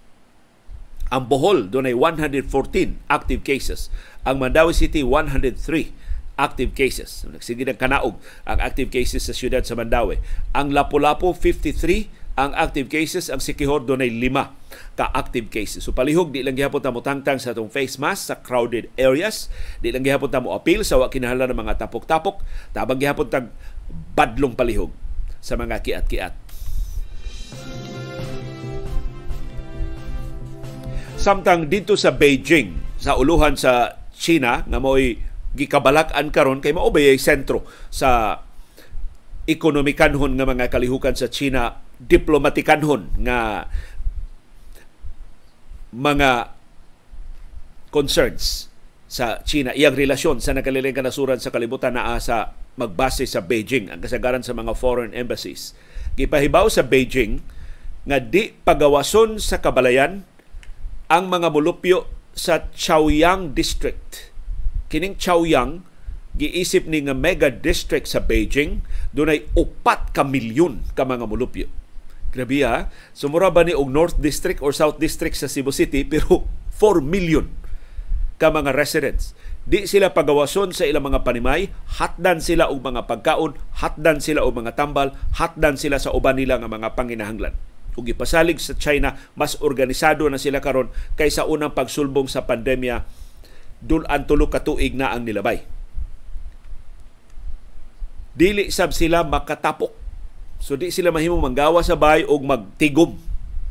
Ang 1.09 1.25
Bohol 1.25 1.73
dunay 1.73 1.97
114 1.97 3.01
active 3.09 3.41
cases. 3.41 3.89
Ang 4.29 4.45
Mandawi 4.45 4.77
City 4.77 5.01
103 5.01 6.08
active 6.39 6.73
cases. 6.73 7.27
Nagsige 7.27 7.67
ng 7.67 7.77
kanaog 7.77 8.17
ang 8.47 8.59
active 8.63 8.89
cases 8.89 9.27
sa 9.27 9.35
siyudad 9.35 9.67
sa 9.67 9.75
Mandawi. 9.75 10.23
Ang 10.55 10.71
Lapu-Lapu 10.71 11.35
53 11.35 12.19
ang 12.39 12.55
active 12.55 12.87
cases, 12.87 13.35
ang 13.35 13.43
Sikihor 13.43 13.83
dunay 13.83 14.15
lima 14.15 14.55
ka 14.95 15.11
active 15.11 15.51
cases. 15.51 15.83
So 15.83 15.91
palihog 15.91 16.31
di 16.31 16.47
lang 16.47 16.55
gihapon 16.55 16.79
ta 16.79 16.95
mo 16.95 17.03
tangtang 17.03 17.43
sa 17.43 17.51
atong 17.51 17.67
face 17.67 17.99
mask 17.99 18.31
sa 18.31 18.39
crowded 18.39 18.87
areas, 18.95 19.51
di 19.83 19.91
lang 19.91 20.07
gihapon 20.07 20.31
ta 20.31 20.39
mo 20.39 20.55
appeal 20.55 20.87
sa 20.87 21.03
wa 21.03 21.11
kinahanglan 21.11 21.51
ng 21.51 21.59
mga 21.59 21.83
tapok-tapok, 21.83 22.39
tabang 22.71 23.03
gihapon 23.03 23.27
tag 23.27 23.51
badlong 24.15 24.55
palihog 24.55 24.95
sa 25.43 25.59
mga 25.59 25.83
kiat-kiat. 25.83 26.35
Samtang 31.19 31.67
dito 31.67 31.99
sa 31.99 32.15
Beijing, 32.15 32.79
sa 33.03 33.19
uluhan 33.19 33.59
sa 33.59 33.99
China 34.15 34.63
nga 34.63 34.79
mo'y 34.79 35.19
gikabalak-an 35.59 36.31
karon 36.31 36.63
kay 36.63 36.71
mao 36.71 36.95
ay 36.95 37.19
sentro 37.19 37.67
sa 37.91 38.41
ekonomikanhon 39.49 40.39
nga 40.39 40.47
mga 40.47 40.71
kalihukan 40.71 41.19
sa 41.19 41.27
China 41.27 41.83
diplomatikanhon 41.99 43.11
nga 43.27 43.67
mga 45.91 46.55
concerns 47.91 48.69
sa 49.09 49.41
China. 49.43 49.73
Iyang 49.73 49.97
relasyon 49.97 50.45
sa 50.45 50.53
nakaliling 50.53 50.93
kanasuran 50.93 51.41
sa 51.41 51.49
kalibutan 51.49 51.97
naa 51.97 52.21
sa 52.21 52.53
magbase 52.77 53.25
sa 53.25 53.43
Beijing 53.43 53.89
ang 53.89 54.05
kasagaran 54.05 54.45
sa 54.45 54.55
mga 54.55 54.77
foreign 54.77 55.17
embassies. 55.17 55.73
Gipahibaw 56.15 56.69
sa 56.69 56.85
Beijing 56.85 57.41
nga 58.05 58.21
di 58.21 58.53
pagawason 58.53 59.41
sa 59.41 59.59
kabalayan 59.65 60.23
ang 61.09 61.33
mga 61.33 61.49
mulupyo 61.51 62.05
sa 62.37 62.69
Chaoyang 62.71 63.57
district 63.57 64.31
kining 64.89 65.17
Chaoyang 65.17 65.85
giisip 66.39 66.85
ni 66.85 67.05
nga 67.05 67.17
mega 67.17 67.49
district 67.49 68.09
sa 68.09 68.21
Beijing 68.21 68.85
dunay 69.13 69.49
upat 69.57 70.13
ka 70.13 70.25
milyon 70.25 70.85
ka 70.93 71.09
mga 71.09 71.25
mulupyo 71.25 71.69
Grabe 72.29 72.61
ha. 72.61 72.93
Sumura 73.17 73.49
ba 73.49 73.65
ni 73.65 73.73
og 73.73 73.89
North 73.89 74.21
District 74.21 74.61
or 74.61 74.77
South 74.77 75.01
District 75.01 75.33
sa 75.33 75.49
Cebu 75.49 75.73
City 75.73 76.05
pero 76.05 76.45
4 76.81 77.01
million 77.01 77.49
ka 78.39 78.53
mga 78.53 78.71
residents. 78.77 79.35
Di 79.69 79.85
sila 79.85 80.15
pagawason 80.15 80.73
sa 80.73 80.87
ilang 80.89 81.11
mga 81.11 81.27
panimay, 81.27 81.69
hatdan 82.01 82.41
sila 82.41 82.71
og 82.73 82.81
mga 82.81 83.05
pagkaon, 83.05 83.59
hatdan 83.83 84.23
sila 84.23 84.47
og 84.47 84.57
mga 84.57 84.79
tambal, 84.79 85.13
hatdan 85.37 85.77
sila 85.77 86.01
sa 86.01 86.15
uban 86.15 86.39
nila 86.39 86.57
nga 86.57 86.71
mga 86.71 86.95
panginahanglan. 86.95 87.53
Ug 87.99 88.07
ipasalig 88.07 88.63
sa 88.63 88.79
China, 88.79 89.19
mas 89.35 89.59
organisado 89.59 90.25
na 90.31 90.39
sila 90.39 90.63
karon 90.63 90.89
kaysa 91.19 91.45
unang 91.51 91.75
pagsulbong 91.75 92.31
sa 92.31 92.47
pandemya 92.47 93.03
dulan 93.83 94.27
tulo 94.27 94.51
ka 94.51 94.63
na 94.95 95.15
ang 95.15 95.23
nilabay. 95.27 95.63
Dili 98.39 98.71
sab 98.71 98.95
sila 98.95 99.27
makatapok. 99.27 99.91
So 100.59 100.75
di 100.75 100.91
sila 100.91 101.15
mahimo 101.15 101.39
manggawa 101.39 101.83
sa 101.83 101.99
bay 101.99 102.23
og 102.27 102.43
magtigom. 102.47 103.19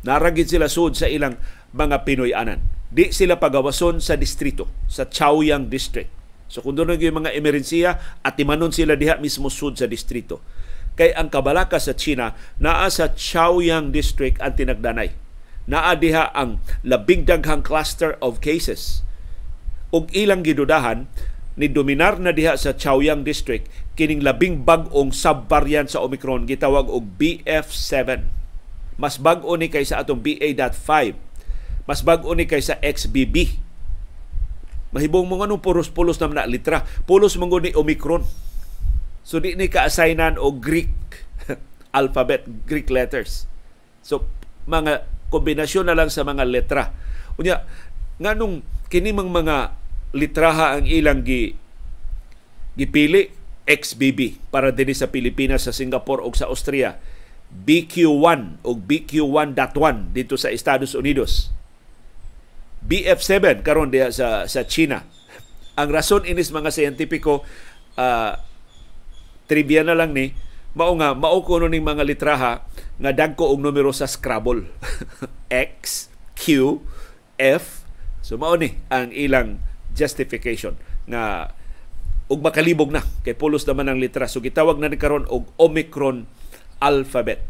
Naragid 0.04 0.48
sila 0.48 0.68
sud 0.68 0.96
sa 0.96 1.08
ilang 1.08 1.36
mga 1.72 2.04
Pinoy-anan 2.04 2.78
di 2.88 3.12
sila 3.12 3.36
pagawason 3.36 4.00
sa 4.00 4.16
distrito, 4.16 4.64
sa 4.88 5.04
Chaoyang 5.04 5.68
District. 5.68 6.08
So 6.48 6.64
kung 6.64 6.80
doon 6.80 6.96
yung 6.96 7.20
mga 7.20 7.36
emerhensiya 7.36 8.24
at 8.24 8.40
timanon 8.40 8.72
sila 8.72 8.96
diha 8.96 9.20
mismo 9.20 9.52
sud 9.52 9.76
sa 9.76 9.84
distrito. 9.84 10.40
Kay 10.96 11.12
ang 11.14 11.28
kabalaka 11.28 11.76
sa 11.76 11.92
China 11.92 12.32
naa 12.56 12.88
sa 12.88 13.12
Chaoyang 13.12 13.92
District 13.92 14.40
ang 14.40 14.56
tinagdanay. 14.56 15.12
Naa 15.68 15.92
diha 16.00 16.32
ang 16.32 16.64
labing 16.80 17.28
daghang 17.28 17.60
cluster 17.60 18.16
of 18.24 18.40
cases. 18.40 19.04
Ug 19.94 20.10
ilang 20.12 20.44
gidudahan 20.44 21.08
ni 21.58 21.66
dominar 21.66 22.22
na 22.22 22.30
diha 22.30 22.54
sa 22.54 22.76
Chaoyang 22.76 23.26
District 23.26 23.66
kining 23.98 24.22
labing 24.22 24.62
bag-ong 24.62 25.10
subvariant 25.10 25.90
sa 25.90 26.04
Omicron 26.06 26.46
gitawag 26.46 26.86
og 26.86 27.18
BF7. 27.18 28.22
Mas 28.98 29.18
bag-o 29.18 29.54
ni 29.58 29.66
kaysa 29.70 29.98
atong 30.02 30.22
BA.5 30.22 31.28
mas 31.88 32.04
bag-o 32.04 32.36
ni 32.36 32.44
kaysa 32.44 32.76
XBB. 32.84 33.56
Mahibong 34.92 35.24
mo 35.24 35.40
nga 35.40 35.48
nung 35.48 35.64
pulos-pulos 35.64 36.20
na 36.20 36.28
na 36.28 36.44
litra. 36.44 36.84
Pulos 37.08 37.40
mo 37.40 37.48
ni 37.56 37.72
Omicron. 37.72 38.28
So 39.24 39.40
di 39.40 39.56
ni 39.56 39.72
ka-assignan 39.72 40.36
o 40.36 40.52
Greek 40.52 40.92
alphabet, 41.98 42.44
Greek 42.68 42.92
letters. 42.92 43.48
So 44.04 44.28
mga 44.68 45.08
kombinasyon 45.32 45.88
na 45.88 45.96
lang 45.96 46.12
sa 46.12 46.28
mga 46.28 46.44
letra. 46.44 46.92
Unya, 47.40 47.64
nga 48.20 48.36
nung 48.36 48.60
kini 48.88 49.12
mga 49.12 49.76
litraha 50.16 50.80
ang 50.80 50.84
ilang 50.88 51.20
gi 51.24 51.52
gipili 52.78 53.28
XBB 53.68 54.48
para 54.48 54.72
dinhi 54.72 54.96
sa 54.96 55.12
Pilipinas, 55.12 55.68
sa 55.68 55.76
Singapore 55.76 56.24
o 56.24 56.32
sa 56.32 56.48
Austria. 56.48 56.96
BQ1 57.48 58.64
o 58.64 58.76
BQ1.1 58.76 60.12
dito 60.12 60.36
sa 60.40 60.52
Estados 60.52 60.96
Unidos. 60.96 61.52
BF7 62.84 63.60
karon 63.64 63.92
diha 63.92 64.08
sa 64.08 64.48
sa 64.48 64.64
China. 64.64 65.04
Ang 65.76 65.88
rason 65.92 66.24
inis 66.24 66.52
mga 66.52 66.72
siyentipiko 66.72 67.44
uh, 67.96 68.32
trivia 69.48 69.84
na 69.84 69.96
lang 69.96 70.12
ni 70.16 70.32
mao 70.76 70.92
nga 70.96 71.16
mao 71.16 71.40
kuno 71.44 71.66
ning 71.66 71.84
mga 71.84 72.04
litraha 72.04 72.64
nga 73.00 73.10
dagko 73.12 73.52
og 73.52 73.60
numero 73.60 73.92
sa 73.92 74.08
Scrabble. 74.08 74.68
X, 75.48 76.08
Q, 76.36 76.80
F. 77.40 77.77
So 78.28 78.36
mao 78.36 78.60
ni 78.60 78.76
ang 78.92 79.08
ilang 79.08 79.64
justification 79.96 80.76
nga 81.08 81.48
ug 82.28 82.44
makalibog 82.44 82.92
na 82.92 83.00
kay 83.24 83.32
pulos 83.32 83.64
naman 83.64 83.88
ang 83.88 83.96
litra. 83.96 84.28
So 84.28 84.44
gitawag 84.44 84.76
na 84.76 84.92
ni 84.92 85.00
karon 85.00 85.24
og 85.32 85.48
Omicron 85.56 86.28
alphabet. 86.84 87.40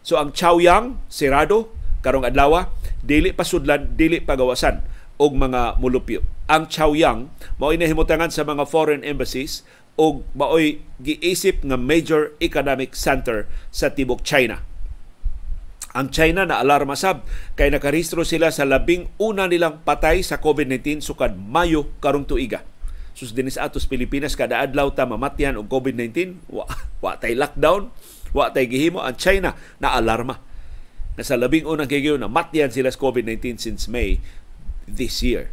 So 0.00 0.16
ang 0.16 0.32
Chaoyang, 0.32 0.96
Sirado, 1.12 1.76
karong 2.00 2.24
adlaw 2.24 2.72
dili 3.04 3.36
pasudlan 3.36 4.00
dili 4.00 4.24
pagawasan 4.24 4.80
og 5.20 5.36
mga 5.36 5.76
mulupyo 5.76 6.24
ang 6.46 6.70
Chaoyang 6.70 7.28
mao 7.58 7.74
himutangan 7.74 8.30
sa 8.30 8.46
mga 8.46 8.64
foreign 8.70 9.02
embassies 9.02 9.66
og 9.98 10.22
maoy 10.38 10.80
giisip 11.02 11.66
nga 11.66 11.74
major 11.74 12.36
economic 12.38 12.94
center 12.94 13.50
sa 13.74 13.90
tibok 13.90 14.22
China 14.22 14.62
ang 15.96 16.12
China 16.12 16.44
na 16.44 16.60
alarma 16.60 16.92
sab 16.92 17.24
kay 17.56 17.72
nakarehistro 17.72 18.20
sila 18.20 18.52
sa 18.52 18.68
labing 18.68 19.08
una 19.16 19.48
nilang 19.48 19.80
patay 19.80 20.20
sa 20.20 20.36
COVID-19 20.36 21.00
sukad 21.00 21.32
Mayo 21.40 21.88
karong 22.04 22.28
tuiga. 22.28 22.60
Sus 23.16 23.32
dinis 23.32 23.56
atos 23.56 23.88
Pilipinas 23.88 24.36
kada 24.36 24.60
adlaw 24.60 24.92
ta 24.92 25.08
mamatyan 25.08 25.56
og 25.56 25.72
COVID-19, 25.72 26.36
wa, 26.52 26.68
wa 27.00 27.16
tay 27.16 27.32
lockdown, 27.32 27.88
wa 28.36 28.52
tay 28.52 28.68
gihimo 28.68 29.00
ang 29.00 29.16
China 29.16 29.56
na 29.80 29.96
alarma 29.96 30.36
na 31.16 31.24
sa 31.24 31.40
labing 31.40 31.64
unang 31.64 31.88
kigyo 31.88 32.20
na 32.20 32.28
matyan 32.28 32.68
sila 32.68 32.92
sa 32.92 33.00
COVID-19 33.00 33.56
since 33.56 33.88
May 33.88 34.20
this 34.84 35.24
year. 35.24 35.48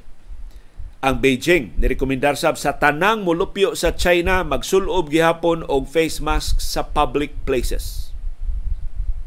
Ang 1.00 1.24
Beijing 1.24 1.72
nirekomendar 1.80 2.36
sab 2.36 2.60
sa 2.60 2.76
tanang 2.76 3.24
mulupyo 3.24 3.80
sa 3.80 3.96
China 3.96 4.44
magsulob 4.44 5.08
gihapon 5.08 5.64
og 5.72 5.88
face 5.88 6.20
mask 6.20 6.60
sa 6.60 6.84
public 6.84 7.32
places. 7.48 8.03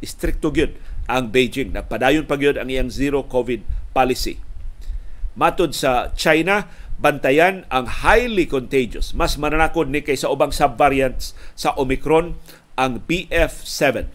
Istrikto 0.04 0.52
gyud 0.52 0.76
ang 1.06 1.30
Beijing 1.30 1.72
nagpadayon 1.72 2.26
pa 2.26 2.36
gyud 2.36 2.58
ang 2.58 2.68
iyang 2.68 2.90
zero 2.90 3.24
COVID 3.24 3.92
policy. 3.94 4.42
Matod 5.36 5.76
sa 5.76 6.16
China, 6.16 6.66
bantayan 6.96 7.68
ang 7.68 7.84
highly 8.04 8.48
contagious. 8.48 9.12
Mas 9.12 9.36
mananakod 9.36 9.92
ni 9.92 10.00
kaysa 10.00 10.32
ubang 10.32 10.52
subvariants 10.52 11.36
sa 11.52 11.76
Omicron 11.76 12.36
ang 12.76 13.04
BF7 13.04 14.08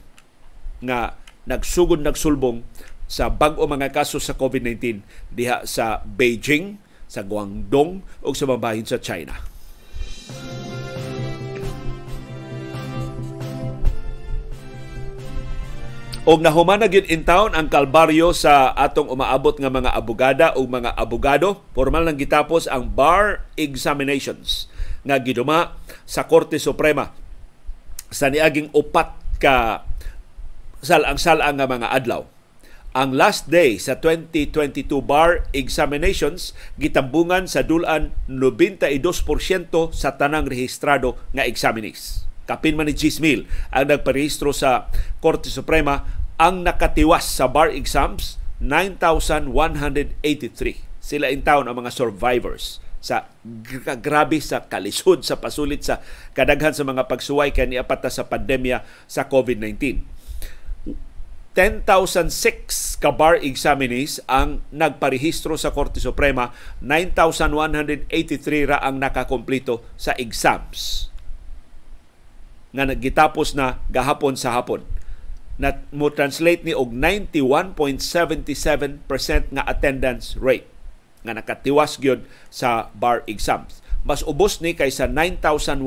nga 0.82 1.18
nagsugod 1.46 2.02
nagsulbong 2.02 2.66
sa 3.12 3.28
bag-o 3.30 3.68
mga 3.68 3.92
kaso 3.92 4.18
sa 4.18 4.34
COVID-19 4.34 5.04
diha 5.36 5.68
sa 5.68 6.00
Beijing, 6.02 6.80
sa 7.12 7.28
Guangdong 7.28 8.02
o 8.24 8.32
sa 8.32 8.48
mabahin 8.48 8.88
sa 8.88 8.98
China. 8.98 9.36
Og 16.22 16.38
nahumana 16.38 16.86
gyud 16.86 17.10
in 17.10 17.26
town 17.26 17.58
ang 17.58 17.66
kalbaryo 17.66 18.30
sa 18.30 18.78
atong 18.78 19.10
umaabot 19.10 19.58
nga 19.58 19.74
mga 19.74 19.90
abogada 19.90 20.48
o 20.54 20.70
mga 20.70 20.94
abogado. 20.94 21.66
Formal 21.74 22.06
nang 22.06 22.22
gitapos 22.22 22.70
ang 22.70 22.86
bar 22.94 23.42
examinations 23.58 24.70
nga 25.02 25.18
giduma 25.18 25.82
sa 26.06 26.30
Korte 26.30 26.62
Suprema 26.62 27.10
sa 28.14 28.30
niaging 28.30 28.70
upat 28.70 29.18
ka 29.42 29.82
salang-salang 30.86 31.58
nga 31.58 31.66
mga 31.66 31.90
adlaw. 31.90 32.30
Ang 32.94 33.18
last 33.18 33.50
day 33.50 33.82
sa 33.82 33.98
2022 33.98 35.02
bar 35.02 35.50
examinations 35.58 36.54
gitambungan 36.78 37.50
sa 37.50 37.66
dulan 37.66 38.14
92% 38.30 39.10
sa 39.90 40.10
tanang 40.22 40.46
rehistrado 40.46 41.18
nga 41.34 41.50
examinees. 41.50 42.30
Kapin 42.52 42.76
man 42.76 42.92
ni 42.92 42.92
Gismil 42.92 43.48
ang 43.72 43.88
nagparehistro 43.88 44.52
sa 44.52 44.92
Korte 45.24 45.48
Suprema 45.48 46.04
ang 46.36 46.68
nakatiwas 46.68 47.24
sa 47.24 47.48
bar 47.48 47.72
exams 47.72 48.36
9,183. 48.60 50.20
Sila 51.00 51.32
in 51.32 51.48
town 51.48 51.72
ang 51.72 51.80
mga 51.80 51.96
survivors 51.96 52.84
sa 53.00 53.32
grabe 54.04 54.44
sa 54.44 54.68
kalisod 54.68 55.24
sa 55.24 55.40
pasulit 55.40 55.88
sa 55.88 56.04
kadaghan 56.36 56.76
sa 56.76 56.84
mga 56.84 57.08
pagsuway 57.08 57.56
kani 57.56 57.80
apat 57.80 58.12
sa 58.12 58.28
pandemya 58.28 58.84
sa 59.08 59.32
COVID-19 59.32 60.04
10,006 61.52 63.00
ka 63.04 63.12
bar 63.12 63.36
examinees 63.44 64.24
ang 64.28 64.64
nagparehistro 64.72 65.60
sa 65.60 65.76
Korte 65.76 66.00
Suprema, 66.00 66.56
9,183 66.80 68.72
ra 68.72 68.80
ang 68.80 69.04
nakakompleto 69.04 69.84
sa 70.00 70.16
exams 70.16 71.11
nga 72.72 72.88
nagitapos 72.88 73.52
na 73.56 73.80
gahapon 73.92 74.36
sa 74.40 74.52
hapon 74.56 74.84
na 75.62 75.78
mo 75.94 76.10
translate 76.10 76.66
ni 76.66 76.74
og 76.74 76.90
91.77% 76.96 79.54
nga 79.54 79.64
attendance 79.68 80.34
rate 80.40 80.66
nga 81.22 81.38
nakatiwas 81.38 82.02
gyud 82.02 82.26
sa 82.50 82.90
bar 82.98 83.22
exams. 83.30 83.86
Mas 84.02 84.26
ubos 84.26 84.58
ni 84.66 84.74
kaysa 84.74 85.06
9,190 85.06 85.86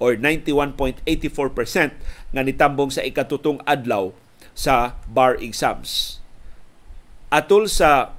or 0.00 0.16
91.84% 0.16 1.04
nga 2.32 2.40
nitambong 2.40 2.88
sa 2.88 3.04
ikatutong 3.04 3.60
adlaw 3.68 4.16
sa 4.56 4.96
bar 5.04 5.36
exams. 5.36 6.24
Atol 7.28 7.68
sa 7.68 8.16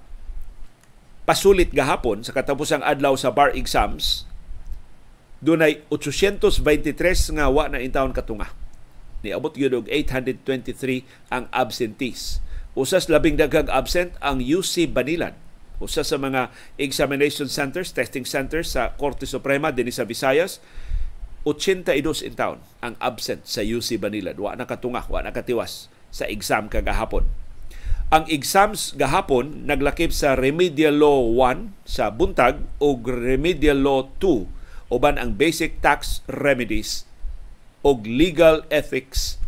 pasulit 1.25 1.73
gahapon 1.73 2.21
sa 2.21 2.37
katapusang 2.37 2.85
adlaw 2.85 3.17
sa 3.17 3.33
bar 3.33 3.49
exams, 3.57 4.26
dunay 5.43 5.85
823 5.89 7.37
nga 7.37 7.45
wa 7.51 7.69
na 7.69 7.81
intawon 7.81 8.13
katunga. 8.13 8.49
Niabot 9.21 9.53
gyud 9.53 9.73
og 9.73 9.87
823 9.89 11.03
ang 11.33 11.49
absentees. 11.49 12.39
Usas 12.77 13.09
labing 13.09 13.37
daghang 13.37 13.69
absent 13.73 14.13
ang 14.21 14.37
UC 14.37 14.93
Banilan. 14.93 15.33
Usa 15.77 16.01
sa 16.01 16.17
mga 16.17 16.49
examination 16.81 17.45
centers, 17.45 17.93
testing 17.93 18.25
centers 18.25 18.73
sa 18.73 18.97
Korte 18.97 19.29
Suprema 19.29 19.69
dinhi 19.69 19.93
sa 19.93 20.05
Visayas 20.09 20.57
82 21.47 22.27
in 22.27 22.35
taon 22.35 22.59
ang 22.83 22.99
absent 22.99 23.47
sa 23.47 23.63
UC 23.63 24.03
Banilad. 24.03 24.35
Wa 24.35 24.59
na 24.59 24.67
katunga, 24.67 25.07
wa 25.07 25.23
na 25.23 25.31
katiwas 25.31 25.87
sa 26.11 26.27
exam 26.27 26.67
kagahapon. 26.67 27.23
Ang 28.07 28.23
exams 28.31 28.95
gahapon 28.95 29.67
naglakip 29.67 30.15
sa 30.15 30.35
Remedial 30.35 30.95
Law 30.95 31.27
1 31.43 31.75
sa 31.83 32.07
buntag 32.11 32.63
o 32.79 32.95
Remedial 32.99 33.79
Law 33.79 34.07
2 34.19 34.56
uban 34.87 35.19
ang 35.19 35.35
Basic 35.35 35.79
Tax 35.83 36.23
Remedies 36.27 37.07
o 37.83 37.95
Legal 38.03 38.63
Ethics 38.71 39.39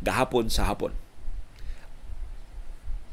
gahapon 0.00 0.48
sa 0.48 0.68
hapon. 0.68 0.96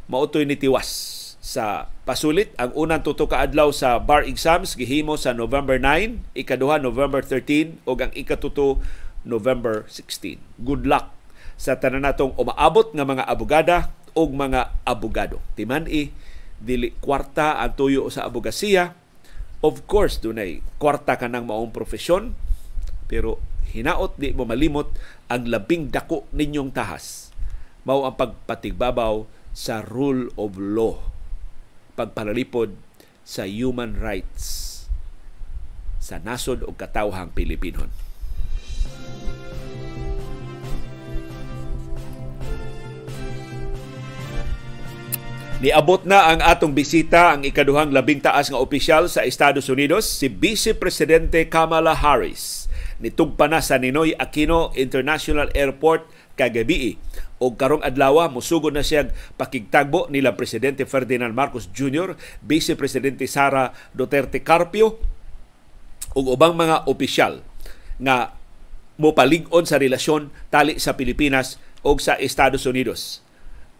Mautoy 0.08 0.48
ni 0.48 0.56
tiwas 0.56 1.16
sa 1.44 1.88
pasulit 2.04 2.52
ang 2.60 2.76
unang 2.76 3.04
tuto 3.04 3.28
ka 3.28 3.44
adlaw 3.44 3.72
sa 3.72 4.00
bar 4.04 4.28
exams 4.28 4.76
gihimo 4.76 5.16
sa 5.16 5.32
November 5.32 5.80
9, 5.80 6.36
ikaduha 6.36 6.80
November 6.80 7.24
13 7.24 7.84
ug 7.88 7.98
ang 8.04 8.12
ikatuto 8.16 8.84
November 9.24 9.88
16. 9.88 10.40
Good 10.64 10.88
luck 10.88 11.12
sa 11.60 11.80
tanan 11.80 12.04
natong 12.04 12.36
umaabot 12.36 12.92
nga 12.92 13.04
mga 13.04 13.24
abogada 13.28 13.78
og 14.12 14.36
mga 14.36 14.76
abogado. 14.84 15.40
Timan-i 15.56 16.12
dili 16.58 16.94
kwarta 17.00 17.62
ang 17.62 17.80
tuyo 17.80 18.10
sa 18.10 18.26
abogasiya. 18.26 18.92
Of 19.65 19.89
course, 19.89 20.22
dunay 20.22 20.62
kwarta 20.78 21.17
ka 21.17 21.26
ng 21.26 21.50
maong 21.50 21.74
profesyon, 21.74 22.38
pero 23.10 23.41
hinaot 23.74 24.13
di 24.15 24.30
mo 24.32 24.46
malimot 24.46 24.93
ang 25.28 25.50
labing 25.50 25.89
dako 25.89 26.30
ninyong 26.30 26.70
tahas. 26.70 27.34
Mao 27.82 28.06
ang 28.06 28.13
pagpatigbabaw 28.13 29.26
sa 29.58 29.82
rule 29.82 30.30
of 30.38 30.62
law. 30.62 31.02
Pagpalalipod 31.98 32.78
sa 33.26 33.50
human 33.50 33.98
rights 33.98 34.65
sa 35.98 36.22
nasod 36.22 36.63
o 36.63 36.72
katawhang 36.72 37.34
Pilipinon. 37.34 37.89
Niabot 45.58 46.06
na 46.06 46.30
ang 46.30 46.38
atong 46.46 46.78
bisita 46.78 47.34
ang 47.34 47.41
ikaduhang 47.41 47.89
labing 47.89 48.22
taas 48.22 48.54
nga 48.54 48.62
opisyal 48.62 49.10
sa 49.10 49.26
Estados 49.26 49.74
Unidos, 49.74 50.06
si 50.06 50.30
Vice 50.30 50.78
Presidente 50.78 51.50
Kamala 51.50 51.98
Harris. 51.98 52.70
Nitugpa 53.02 53.50
na 53.50 53.58
sa 53.58 53.82
Ninoy 53.82 54.13
Aquino 54.22 54.70
International 54.78 55.50
Airport 55.58 56.06
kagabi 56.38 57.02
o 57.41 57.58
karong 57.58 57.82
adlaw 57.82 58.30
musugod 58.30 58.78
na 58.78 58.86
siya 58.86 59.10
pakigtagbo 59.34 60.13
nila 60.13 60.38
Presidente 60.38 60.86
Ferdinand 60.86 61.34
Marcos 61.34 61.74
Jr., 61.74 62.13
Vice 62.46 62.78
Presidente 62.78 63.26
Sara 63.26 63.74
Duterte 63.98 64.46
Carpio 64.46 65.02
ug 66.13 66.38
ubang 66.38 66.54
mga 66.54 66.86
opisyal 66.86 67.41
nga 67.98 68.38
mopalig-on 69.02 69.65
sa 69.65 69.82
relasyon 69.82 70.30
tali 70.54 70.78
sa 70.78 70.93
Pilipinas 70.93 71.58
o 71.82 71.98
sa 71.98 72.13
Estados 72.22 72.70
Unidos. 72.70 73.26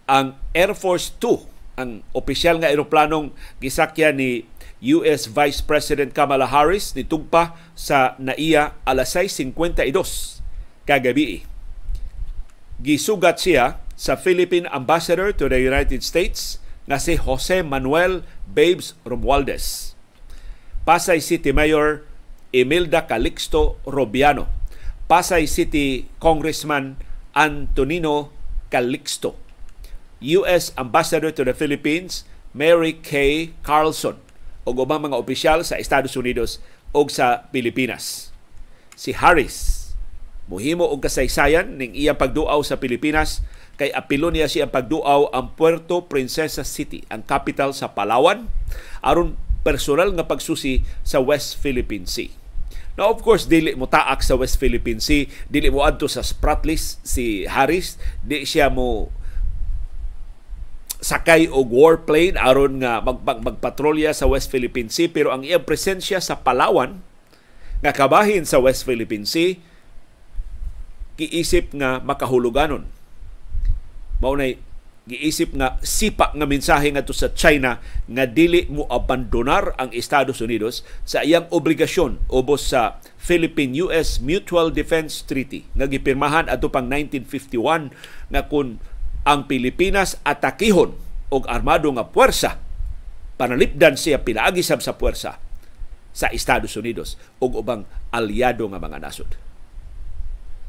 Ang 0.10 0.34
Air 0.58 0.74
Force 0.74 1.14
2 1.22 1.57
ang 1.78 2.02
opisyal 2.12 2.58
nga 2.58 2.74
eroplanong 2.74 3.30
gisakyan 3.62 4.18
ni 4.18 4.50
US 4.98 5.30
Vice 5.30 5.62
President 5.62 6.10
Kamala 6.10 6.50
Harris 6.50 6.98
nitugpa 6.98 7.54
sa 7.78 8.18
NAIA 8.18 8.74
alas 8.82 9.14
6.52 9.14 10.42
kagabi. 10.90 11.46
Gisugat 12.82 13.38
siya 13.42 13.78
sa 13.94 14.18
Philippine 14.18 14.66
Ambassador 14.74 15.30
to 15.34 15.46
the 15.46 15.62
United 15.62 16.02
States 16.02 16.58
nga 16.90 16.98
si 16.98 17.14
Jose 17.18 17.62
Manuel 17.62 18.26
Babes 18.50 18.98
Romualdez. 19.06 19.94
Pasay 20.82 21.22
City 21.22 21.54
Mayor 21.54 22.06
Emilda 22.50 23.06
Calixto 23.06 23.78
Robiano. 23.86 24.50
Pasay 25.06 25.46
City 25.46 26.10
Congressman 26.18 26.98
Antonino 27.38 28.34
Calixto 28.74 29.47
US 30.22 30.74
Ambassador 30.74 31.30
to 31.30 31.46
the 31.46 31.54
Philippines, 31.54 32.26
Mary 32.54 32.98
Kay 32.98 33.54
Carlson, 33.62 34.18
o 34.66 34.74
ubang 34.74 35.06
mga 35.06 35.16
opisyal 35.16 35.62
sa 35.62 35.78
Estados 35.78 36.18
Unidos 36.18 36.58
o 36.92 37.06
sa 37.08 37.48
Pilipinas. 37.54 38.34
Si 38.98 39.14
Harris, 39.14 39.88
muhimo 40.50 40.88
og 40.88 41.06
kasaysayan 41.06 41.78
ning 41.78 41.94
iyang 41.94 42.18
pagduaw 42.18 42.60
sa 42.66 42.80
Pilipinas 42.82 43.46
kay 43.78 43.94
apilo 43.94 44.34
niya 44.34 44.50
siya 44.50 44.74
pagduaw 44.74 45.30
ang 45.30 45.54
Puerto 45.54 46.10
Princesa 46.10 46.66
City, 46.66 47.06
ang 47.14 47.22
capital 47.22 47.78
sa 47.78 47.94
Palawan, 47.94 48.50
aron 49.06 49.38
personal 49.62 50.10
nga 50.18 50.26
pagsusi 50.26 50.82
sa 51.06 51.22
West 51.22 51.62
Philippine 51.62 52.10
Sea. 52.10 52.34
Now, 52.98 53.14
of 53.14 53.22
course, 53.22 53.46
dili 53.46 53.78
mo 53.78 53.86
taak 53.86 54.26
sa 54.26 54.34
West 54.34 54.58
Philippine 54.58 54.98
Sea, 54.98 55.30
dili 55.46 55.70
mo 55.70 55.86
adto 55.86 56.10
sa 56.10 56.26
Spratlys 56.26 56.98
si 57.06 57.46
Harris, 57.46 58.02
di 58.26 58.42
siya 58.42 58.74
mo 58.74 59.14
sakay 60.98 61.46
og 61.46 61.70
warplane 61.70 62.38
aron 62.38 62.82
nga 62.82 63.00
mag, 63.06 63.22
mag, 63.22 63.40
magpatrolya 63.46 64.14
sa 64.14 64.26
West 64.26 64.50
Philippine 64.50 64.90
Sea. 64.90 65.10
Pero 65.10 65.30
ang 65.30 65.46
iyang 65.46 65.66
presensya 65.66 66.18
sa 66.18 66.42
Palawan 66.42 67.02
nga 67.86 67.94
kabahin 67.94 68.46
sa 68.46 68.58
West 68.58 68.84
Philippine 68.86 69.26
Sea 69.26 69.62
giisip 71.18 71.74
nga 71.74 71.98
makahuluganon. 72.02 72.86
Mao 74.22 74.34
nay 74.38 74.62
giisip 75.08 75.56
nga 75.56 75.80
sipa 75.80 76.36
nga 76.36 76.44
mensahe 76.44 76.92
ngadto 76.92 77.16
sa 77.16 77.32
China 77.32 77.80
nga 78.12 78.28
dili 78.28 78.68
mo 78.68 78.84
abandonar 78.92 79.72
ang 79.80 79.90
Estados 79.96 80.44
Unidos 80.44 80.84
sa 81.08 81.24
iyang 81.24 81.48
obligasyon 81.48 82.20
ubos 82.28 82.76
sa 82.76 83.00
Philippine-US 83.16 84.20
Mutual 84.20 84.76
Defense 84.76 85.24
Treaty 85.24 85.64
nga 85.80 85.88
gipirmahan 85.88 86.52
adto 86.52 86.68
pang 86.68 86.92
1951 86.92 87.96
nga 88.36 88.42
kun 88.52 88.84
ang 89.28 89.44
Pilipinas 89.44 90.16
atakihon 90.24 90.96
og 91.28 91.44
armado 91.52 91.92
nga 91.92 92.08
puwersa 92.08 92.64
panalipdan 93.36 94.00
siya 94.00 94.24
pinaagi 94.24 94.64
sab 94.64 94.80
sa 94.80 94.96
puwersa 94.96 95.36
sa 96.16 96.32
Estados 96.32 96.74
Unidos 96.80 97.20
ug 97.44 97.60
ubang 97.60 97.84
aliado 98.10 98.66
nga 98.72 98.80
mga 98.80 99.04
nasod. 99.04 99.30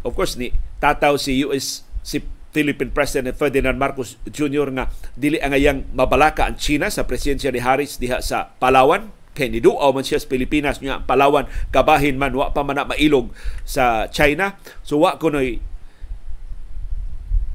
Of 0.03 0.19
course 0.19 0.35
ni 0.35 0.51
tataw 0.83 1.15
si 1.17 1.47
US 1.47 1.87
si 2.03 2.21
Philippine 2.51 2.91
President 2.91 3.39
Ferdinand 3.39 3.79
Marcos 3.79 4.19
Jr. 4.27 4.69
nga 4.75 4.91
dili 5.15 5.39
angayang 5.39 5.87
mabalaka 5.95 6.51
ang 6.51 6.59
China 6.59 6.91
sa 6.91 7.07
presensya 7.07 7.55
ni 7.55 7.63
Harris 7.63 7.97
diha 8.03 8.19
sa 8.19 8.51
Palawan 8.59 9.15
kay 9.39 9.55
niduaw 9.55 9.95
man 9.95 10.03
siya 10.03 10.19
sa 10.19 10.27
Pilipinas 10.27 10.83
nga 10.83 10.99
Palawan 11.07 11.47
kabahin 11.71 12.19
man 12.19 12.35
wa 12.35 12.51
pa 12.51 12.67
man 12.67 12.83
mailog 12.91 13.31
sa 13.63 14.11
China 14.11 14.59
so 14.83 14.99
wa 14.99 15.15
kunoy 15.15 15.63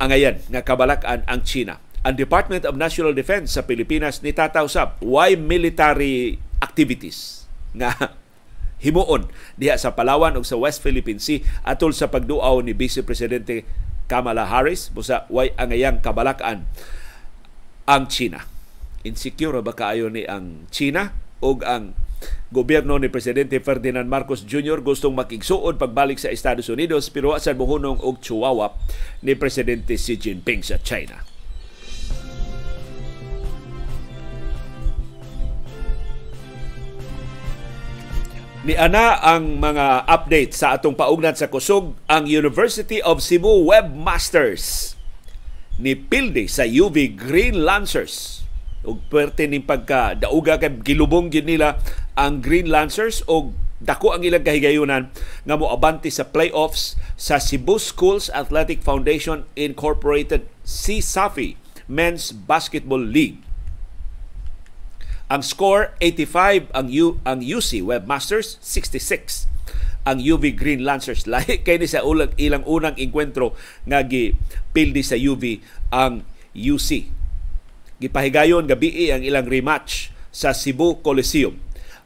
angayan 0.04 0.44
nga 0.52 0.62
kabalakan 0.62 1.24
ang 1.24 1.42
China. 1.48 1.80
Ang 2.04 2.20
Department 2.20 2.68
of 2.68 2.76
National 2.76 3.16
Defense 3.16 3.56
sa 3.56 3.64
Pilipinas 3.64 4.20
ni 4.20 4.36
tatausap 4.36 5.00
why 5.00 5.40
military 5.40 6.36
activities 6.60 7.48
nga 7.72 7.96
himuon 8.84 9.32
diha 9.56 9.80
sa 9.80 9.96
Palawan 9.96 10.36
ug 10.36 10.44
sa 10.44 10.60
West 10.60 10.84
Philippine 10.84 11.24
Sea 11.24 11.40
atol 11.64 11.96
sa 11.96 12.12
pagduaw 12.12 12.60
ni 12.60 12.76
Vice 12.76 13.00
Presidente 13.08 13.64
Kamala 14.12 14.52
Harris 14.52 14.92
busa 14.92 15.24
why 15.32 15.56
angayang 15.56 16.04
kabalakan 16.04 16.68
ang 17.88 18.04
China. 18.12 18.44
Insecure 19.08 19.64
ba 19.64 19.72
kaayo 19.72 20.12
ni 20.12 20.28
ang 20.28 20.68
China 20.68 21.16
ug 21.40 21.64
ang 21.64 21.96
gobyerno 22.54 23.02
ni 23.02 23.10
Presidente 23.10 23.58
Ferdinand 23.60 24.06
Marcos 24.06 24.46
Jr. 24.46 24.80
gustong 24.86 25.18
makigsuod 25.18 25.82
pagbalik 25.82 26.22
sa 26.22 26.30
Estados 26.30 26.70
Unidos 26.70 27.10
pero 27.10 27.34
sa 27.42 27.58
buhunong 27.58 28.02
og 28.04 28.22
chihuahua 28.22 28.78
ni 29.26 29.34
Presidente 29.34 29.98
Xi 29.98 30.20
Jinping 30.20 30.62
sa 30.62 30.78
China. 30.80 31.34
Ni 38.64 38.80
ana 38.80 39.20
ang 39.20 39.60
mga 39.60 40.08
update 40.08 40.56
sa 40.56 40.80
atong 40.80 40.96
paugnat 40.96 41.36
sa 41.36 41.52
kusog 41.52 42.00
ang 42.08 42.24
University 42.24 43.04
of 43.04 43.20
Cebu 43.20 43.68
Webmasters 43.68 44.96
ni 45.76 45.98
pilde 46.00 46.48
sa 46.48 46.64
UV 46.64 47.12
Green 47.12 47.68
Lancers 47.68 48.43
ug 48.84 49.00
pwerte 49.08 49.48
ning 49.48 49.64
pagka 49.64 50.16
dauga 50.16 50.60
kay 50.60 50.72
gilubong 50.84 51.32
gyud 51.32 51.48
nila 51.48 51.80
ang 52.20 52.44
Green 52.44 52.68
Lancers 52.68 53.24
og 53.32 53.56
dako 53.84 54.16
ang 54.16 54.24
ilang 54.24 54.44
kahigayunan 54.44 55.12
nga 55.44 55.56
moabante 55.60 56.08
sa 56.08 56.28
playoffs 56.28 56.96
sa 57.20 57.40
Cebu 57.40 57.76
Schools 57.80 58.32
Athletic 58.32 58.80
Foundation 58.80 59.44
Incorporated 59.60 60.48
CSAFI 60.64 61.60
Men's 61.92 62.32
Basketball 62.32 63.04
League. 63.04 63.44
Ang 65.28 65.44
score 65.44 65.92
85 66.00 66.72
ang 66.72 66.88
U, 66.88 67.20
ang 67.28 67.44
UC 67.44 67.84
Webmasters 67.84 68.56
66 68.64 69.52
ang 70.04 70.20
UV 70.20 70.52
Green 70.56 70.84
Lancers 70.84 71.28
lahi 71.32 71.64
kay 71.64 71.80
ni 71.80 71.88
sa 71.88 72.04
ulang 72.04 72.32
ilang 72.36 72.64
unang 72.68 72.96
enkwentro 73.00 73.56
nga 73.88 74.04
gipildi 74.04 75.04
sa 75.04 75.16
UV 75.16 75.64
ang 75.92 76.28
UC 76.54 77.23
Gipahigayon 78.04 78.68
gabi 78.68 79.08
ang 79.16 79.24
ilang 79.24 79.48
rematch 79.48 80.12
sa 80.28 80.52
Cebu 80.52 81.00
Coliseum. 81.00 81.56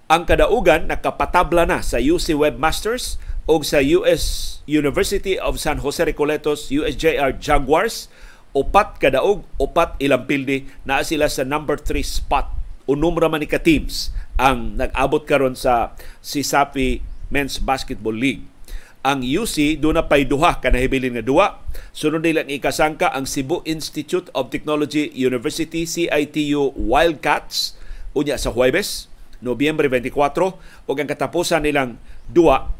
Ang 0.05 0.29
kadaugan 0.29 0.85
nakapatabla 0.85 1.65
na 1.65 1.81
sa 1.81 1.97
UC 1.97 2.37
Webmasters 2.37 3.17
o 3.49 3.57
sa 3.65 3.81
US 3.81 4.57
University 4.69 5.41
of 5.41 5.57
San 5.57 5.81
Jose 5.81 6.05
Recoletos, 6.05 6.69
USJR 6.69 7.41
Jaguars, 7.41 8.13
upat 8.53 9.01
kadaog, 9.01 9.41
upat 9.57 9.97
ilang 9.97 10.29
pildi 10.29 10.69
na 10.85 11.01
sila 11.01 11.25
sa 11.33 11.41
number 11.41 11.81
3 11.81 12.05
spot. 12.05 12.45
Unom 12.85 13.17
man 13.17 13.41
ni 13.41 13.49
ka 13.49 13.57
teams 13.57 14.13
ang 14.37 14.77
nag-abot 14.77 15.25
karon 15.25 15.57
sa 15.57 15.97
Sisapi 16.21 17.01
Men's 17.33 17.57
Basketball 17.57 18.13
League. 18.13 18.45
Ang 19.05 19.21
UC 19.23 19.77
do 19.81 19.93
na 19.93 20.05
pay 20.05 20.25
duha 20.25 20.57
kanahibilin 20.57 21.17
nga 21.17 21.25
duwa. 21.25 21.47
Sunod 21.93 22.25
nila 22.25 22.45
ikasangka 22.45 23.13
ang 23.13 23.29
Cebu 23.29 23.61
Institute 23.63 24.27
of 24.33 24.49
Technology 24.49 25.09
University 25.13 25.85
CITU 25.85 26.73
Wildcats 26.75 27.77
unya 28.17 28.37
sa 28.37 28.49
Huwebes, 28.49 29.09
Nobyembre 29.37 29.85
24 29.85 30.57
ug 30.89 30.95
ang 30.97 31.09
katapusan 31.09 31.61
nilang 31.61 32.01
duwa 32.25 32.73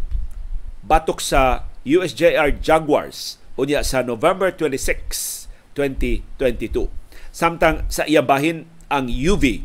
batok 0.82 1.22
sa 1.22 1.70
USJR 1.86 2.58
Jaguars 2.58 3.38
unya 3.58 3.86
sa 3.86 4.02
November 4.02 4.50
26, 4.50 5.50
2022. 5.78 6.90
Samtang 7.30 7.86
sa 7.90 8.06
iyabahin 8.10 8.66
ang 8.90 9.06
UV 9.06 9.62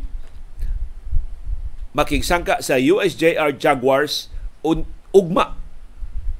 makigsangka 1.93 2.59
sa 2.59 2.75
USJR 2.77 3.53
Jaguars 3.55 4.33
un, 4.65 4.83
ugma 5.13 5.55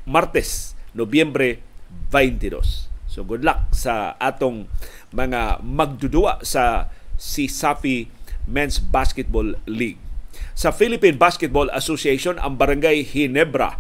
Martes, 0.03 0.77
Nobyembre 0.93 1.63
22. 2.11 2.91
So 3.07 3.21
good 3.21 3.45
luck 3.45 3.69
sa 3.71 4.17
atong 4.17 4.65
mga 5.13 5.61
magdudua 5.61 6.41
sa 6.41 6.89
si 7.15 7.45
Safi 7.45 8.09
Men's 8.49 8.81
Basketball 8.81 9.55
League. 9.69 10.01
Sa 10.57 10.73
Philippine 10.73 11.15
Basketball 11.15 11.69
Association, 11.69 12.41
ang 12.41 12.57
Barangay 12.57 13.05
Hinebra 13.05 13.77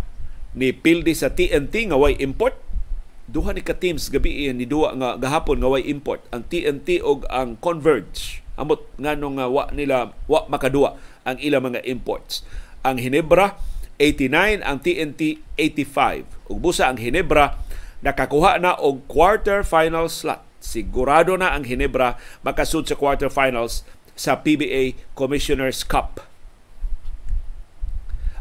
ni 0.53 0.69
pildi 0.69 1.17
sa 1.17 1.33
TNT 1.33 1.89
nga 1.89 1.97
way 1.97 2.13
import 2.21 2.53
duha 3.25 3.55
ni 3.55 3.65
ka 3.65 3.73
teams 3.73 4.11
gabi 4.13 4.51
ni 4.53 4.69
duwa 4.69 4.93
nga 4.93 5.09
gahapon 5.17 5.57
nga 5.57 5.71
way 5.71 5.81
import 5.89 6.21
ang 6.29 6.45
TNT 6.45 7.01
og 7.01 7.25
ang 7.33 7.57
Converge 7.57 8.45
amot 8.53 8.85
nganong 9.01 9.41
nga 9.41 9.47
wa 9.49 9.63
nila 9.73 10.13
wa 10.29 10.45
makaduwa 10.45 10.99
ang 11.25 11.41
ilang 11.41 11.73
mga 11.73 11.81
imports 11.89 12.45
ang 12.85 13.01
Hinebra 13.01 13.57
89 14.01 14.65
ang 14.65 14.77
TNT 14.81 15.43
85 15.57 16.49
ug 16.49 16.57
busa 16.57 16.89
ang 16.89 16.97
Hinebra 16.97 17.61
nakakuha 18.03 18.59
na 18.59 18.75
og 18.75 19.07
quarter 19.07 19.63
final 19.63 20.11
slot. 20.11 20.43
Sigurado 20.63 21.35
na 21.35 21.51
ang 21.51 21.67
Hinebra 21.67 22.15
makasud 22.43 22.87
sa 22.87 22.95
quarter 22.95 23.27
finals 23.27 23.83
sa 24.13 24.39
PBA 24.39 24.95
Commissioners 25.17 25.83
Cup. 25.83 26.23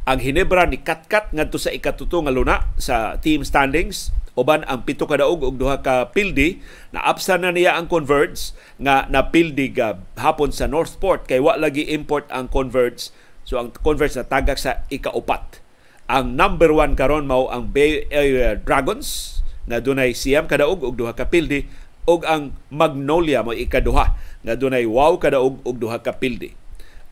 Ang 0.02 0.18
Hinebra 0.18 0.66
ni 0.66 0.82
Katkat 0.82 1.30
ngadto 1.30 1.62
sa 1.62 1.70
ikatuto 1.70 2.22
nga 2.26 2.34
luna 2.34 2.66
sa 2.74 3.18
team 3.22 3.46
standings. 3.46 4.10
Uban 4.34 4.66
ang 4.66 4.82
pito 4.82 5.06
ka 5.06 5.20
daog 5.20 5.46
og 5.46 5.60
duha 5.62 5.78
ka 5.78 6.10
pildi. 6.10 6.58
Na 6.90 7.06
absan 7.06 7.46
na 7.46 7.54
niya 7.54 7.78
ang 7.78 7.86
Converge 7.86 8.50
nga 8.82 9.06
napildi 9.06 9.70
ga 9.70 10.02
hapon 10.18 10.50
sa 10.50 10.66
Northport 10.66 11.30
kay 11.30 11.38
wa 11.38 11.54
lagi 11.54 11.86
import 11.86 12.26
ang 12.34 12.50
Converge 12.50 13.14
so 13.42 13.58
ang 13.58 13.74
Converge 13.82 14.18
na 14.18 14.26
tagak 14.26 14.58
sa 14.58 14.86
ikaupat. 14.88 15.62
Ang 16.10 16.36
number 16.36 16.74
one 16.74 16.98
karon 16.98 17.24
mao 17.24 17.48
ang 17.48 17.70
Bay 17.70 18.04
Area 18.12 18.58
Dragons 18.58 19.40
nga 19.66 19.78
dunay 19.78 20.12
siyam 20.12 20.50
kadaog 20.50 20.82
og 20.82 20.98
duha 20.98 21.14
ka 21.14 21.30
pildi 21.30 21.64
og 22.04 22.26
ang 22.26 22.52
Magnolia 22.68 23.46
mo 23.46 23.54
ikaduha 23.54 24.18
nga 24.42 24.54
dunay 24.58 24.84
wow 24.84 25.16
kadaog 25.16 25.62
og 25.62 25.74
duha 25.78 26.02
ka 26.02 26.18
pildi. 26.18 26.52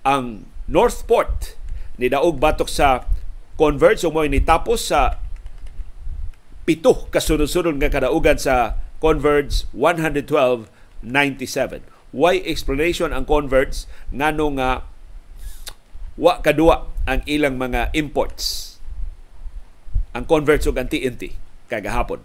Ang 0.02 0.50
Northport 0.66 1.54
ni 2.00 2.10
daog 2.10 2.42
batok 2.42 2.70
sa 2.70 3.06
Converge 3.60 4.08
mo 4.08 4.24
ni 4.24 4.40
tapos 4.40 4.88
sa 4.88 5.20
pito 6.64 7.12
kasunod-sunod 7.12 7.76
nga 7.76 7.92
kadaugan 7.92 8.40
sa 8.40 8.80
Converge 9.00 9.64
112.97. 9.72 11.80
Why 12.12 12.36
explanation 12.44 13.12
ang 13.12 13.24
Converge 13.28 13.84
ngano 14.12 14.50
nga 14.56 14.82
wa 16.20 16.44
kadua 16.44 16.84
ang 17.08 17.24
ilang 17.24 17.56
mga 17.56 17.96
imports. 17.96 18.76
Ang 20.12 20.28
Converge 20.28 20.68
ug 20.68 20.76
ang 20.76 20.86
TNT 20.86 21.32
kagahapon. 21.72 22.20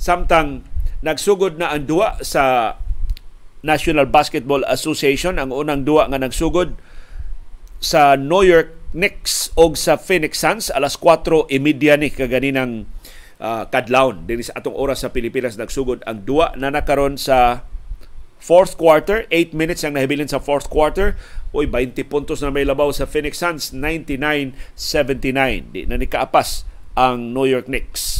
Samtang 0.00 0.64
nagsugod 1.04 1.60
na 1.60 1.76
ang 1.76 1.84
duwa 1.84 2.16
sa 2.24 2.74
National 3.60 4.08
Basketball 4.08 4.64
Association 4.64 5.36
ang 5.36 5.52
unang 5.52 5.84
duwa 5.84 6.08
nga 6.08 6.16
nagsugod 6.16 6.78
sa 7.82 8.16
New 8.16 8.42
York 8.46 8.74
Knicks 8.94 9.52
og 9.58 9.76
sa 9.76 10.00
Phoenix 10.00 10.40
Suns 10.40 10.72
alas 10.72 10.96
4:30 10.96 11.52
ni 12.00 12.08
kaganinang 12.08 12.88
uh, 13.42 13.68
kadlawon 13.68 14.24
dinhi 14.24 14.46
sa 14.46 14.56
atong 14.56 14.74
oras 14.74 15.04
sa 15.04 15.12
Pilipinas 15.12 15.60
nagsugod 15.60 16.00
ang 16.08 16.24
duwa 16.24 16.54
na 16.56 16.72
nakaron 16.72 17.20
sa 17.20 17.66
fourth 18.38 18.78
quarter 18.78 19.26
8 19.28 19.52
minutes 19.52 19.82
ang 19.82 19.98
nahibilin 19.98 20.30
sa 20.30 20.38
fourth 20.38 20.70
quarter 20.70 21.18
oy 21.54 21.70
20 21.70 22.02
puntos 22.10 22.42
na 22.42 22.50
may 22.50 22.66
labaw 22.66 22.90
sa 22.90 23.06
Phoenix 23.06 23.38
Suns 23.38 23.70
99-79 23.70 25.70
di 25.70 25.86
na 25.86 25.94
ni 25.94 26.10
kaapas 26.10 26.66
ang 26.98 27.30
New 27.30 27.46
York 27.46 27.70
Knicks 27.70 28.17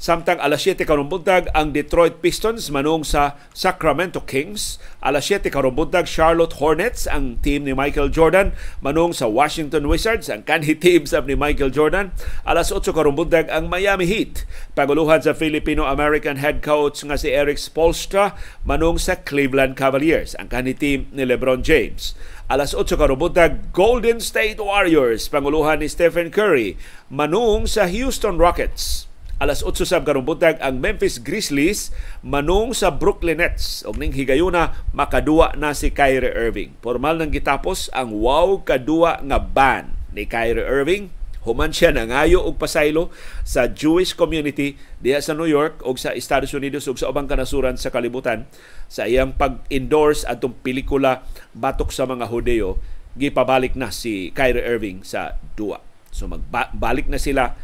Samtang 0.00 0.40
alas 0.40 0.64
7 0.64 0.88
karong 0.88 1.12
buntag 1.12 1.52
ang 1.52 1.76
Detroit 1.76 2.24
Pistons 2.24 2.72
manung 2.72 3.04
sa 3.04 3.36
Sacramento 3.52 4.24
Kings. 4.24 4.80
Alas 5.04 5.28
7 5.28 5.52
karong 5.52 5.76
buntag 5.76 6.08
Charlotte 6.08 6.56
Hornets 6.56 7.04
ang 7.04 7.36
team 7.44 7.68
ni 7.68 7.76
Michael 7.76 8.08
Jordan 8.08 8.56
manung 8.80 9.12
sa 9.12 9.28
Washington 9.28 9.84
Wizards 9.92 10.32
ang 10.32 10.40
kanhi 10.48 10.72
team 10.72 11.04
sa 11.04 11.20
ni 11.20 11.36
Michael 11.36 11.68
Jordan. 11.68 12.16
Alas 12.48 12.72
8 12.72 12.96
karong 12.96 13.12
buntag 13.12 13.52
ang 13.52 13.68
Miami 13.68 14.08
Heat 14.08 14.48
paguluhan 14.72 15.20
sa 15.20 15.36
Filipino-American 15.36 16.40
head 16.40 16.64
coach 16.64 17.04
nga 17.04 17.20
si 17.20 17.28
Eric 17.28 17.60
Spoelstra 17.60 18.32
manung 18.64 18.96
sa 18.96 19.20
Cleveland 19.20 19.76
Cavaliers 19.76 20.32
ang 20.40 20.48
kanhi 20.48 20.72
team 20.72 21.12
ni 21.12 21.28
LeBron 21.28 21.60
James 21.60 22.16
alas 22.48 22.72
8 22.72 22.88
karubuntag 22.96 23.68
Golden 23.76 24.16
State 24.16 24.56
Warriors 24.56 25.28
panguluhan 25.28 25.84
ni 25.84 25.92
Stephen 25.92 26.32
Curry 26.32 26.80
manung 27.12 27.68
sa 27.68 27.84
Houston 27.84 28.40
Rockets 28.40 29.09
alas 29.40 29.64
8 29.64 29.88
sab 29.88 30.04
karong 30.04 30.28
buntag 30.28 30.60
ang 30.60 30.78
Memphis 30.78 31.16
Grizzlies 31.16 31.88
manung 32.20 32.76
sa 32.76 32.92
Brooklyn 32.92 33.40
Nets 33.40 33.80
og 33.88 33.96
ning 33.96 34.12
higayuna 34.12 34.76
makaduwa 34.92 35.56
na 35.56 35.72
si 35.72 35.88
Kyrie 35.88 36.36
Irving. 36.36 36.76
Formal 36.84 37.16
nang 37.16 37.32
gitapos 37.32 37.88
ang 37.96 38.12
wow 38.20 38.60
kadua 38.60 39.18
nga 39.24 39.40
ban 39.40 39.96
ni 40.12 40.28
Kyrie 40.28 40.60
Irving 40.60 41.08
Human 41.48 41.72
siya 41.72 41.88
nangayo 41.88 42.44
og 42.44 42.60
pasaylo 42.60 43.08
sa 43.48 43.64
Jewish 43.64 44.12
community 44.12 44.76
diha 45.00 45.24
sa 45.24 45.32
New 45.32 45.48
York 45.48 45.80
o 45.88 45.96
sa 45.96 46.12
Estados 46.12 46.52
Unidos 46.52 46.84
ug 46.84 47.00
sa 47.00 47.08
ubang 47.08 47.24
kanasuran 47.24 47.80
sa 47.80 47.88
kalibutan 47.88 48.44
sa 48.92 49.08
iyang 49.08 49.32
pag-endorse 49.32 50.28
atong 50.28 50.52
pelikula 50.60 51.24
batok 51.56 51.96
sa 51.96 52.04
mga 52.04 52.28
Hudeo 52.28 52.76
gipabalik 53.16 53.72
na 53.72 53.88
si 53.88 54.36
Kyrie 54.36 54.60
Irving 54.60 55.00
sa 55.00 55.40
duwa. 55.56 55.80
So 56.12 56.28
magbalik 56.28 57.08
na 57.08 57.16
sila 57.16 57.56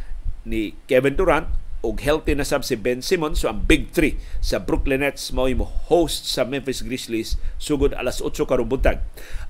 ni 0.49 0.73
Kevin 0.89 1.13
Durant 1.13 1.45
og 1.87 2.03
healthy 2.03 2.35
na 2.35 2.43
sab 2.43 2.67
si 2.67 2.75
Ben 2.75 2.99
Simmons 2.99 3.39
so 3.39 3.47
ang 3.47 3.63
big 3.71 3.95
three 3.95 4.19
sa 4.43 4.59
Brooklyn 4.59 5.07
Nets 5.07 5.31
mao 5.31 5.47
mo 5.55 5.71
host 5.87 6.27
sa 6.27 6.43
Memphis 6.43 6.83
Grizzlies 6.83 7.39
sugod 7.63 7.95
alas 7.95 8.19
8 8.19 8.43
karubuntag. 8.43 8.99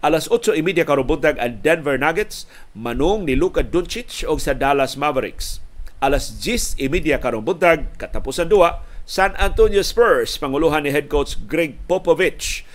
Alas 0.05 0.29
8:30 0.29 0.85
karubuntag 0.85 1.41
ang 1.41 1.65
Denver 1.65 1.97
Nuggets 1.97 2.45
manung 2.77 3.25
ni 3.25 3.33
Luka 3.33 3.65
Doncic 3.65 4.29
og 4.29 4.45
sa 4.45 4.53
Dallas 4.53 5.01
Mavericks. 5.01 5.65
Alas 6.05 6.37
10:30 6.37 7.17
karubuntag 7.17 7.97
katapusan 7.97 8.53
duwa 8.53 8.85
San 9.09 9.33
Antonio 9.41 9.81
Spurs 9.81 10.37
panguluhan 10.37 10.85
ni 10.85 10.93
head 10.93 11.09
coach 11.09 11.41
Greg 11.49 11.81
Popovich 11.89 12.69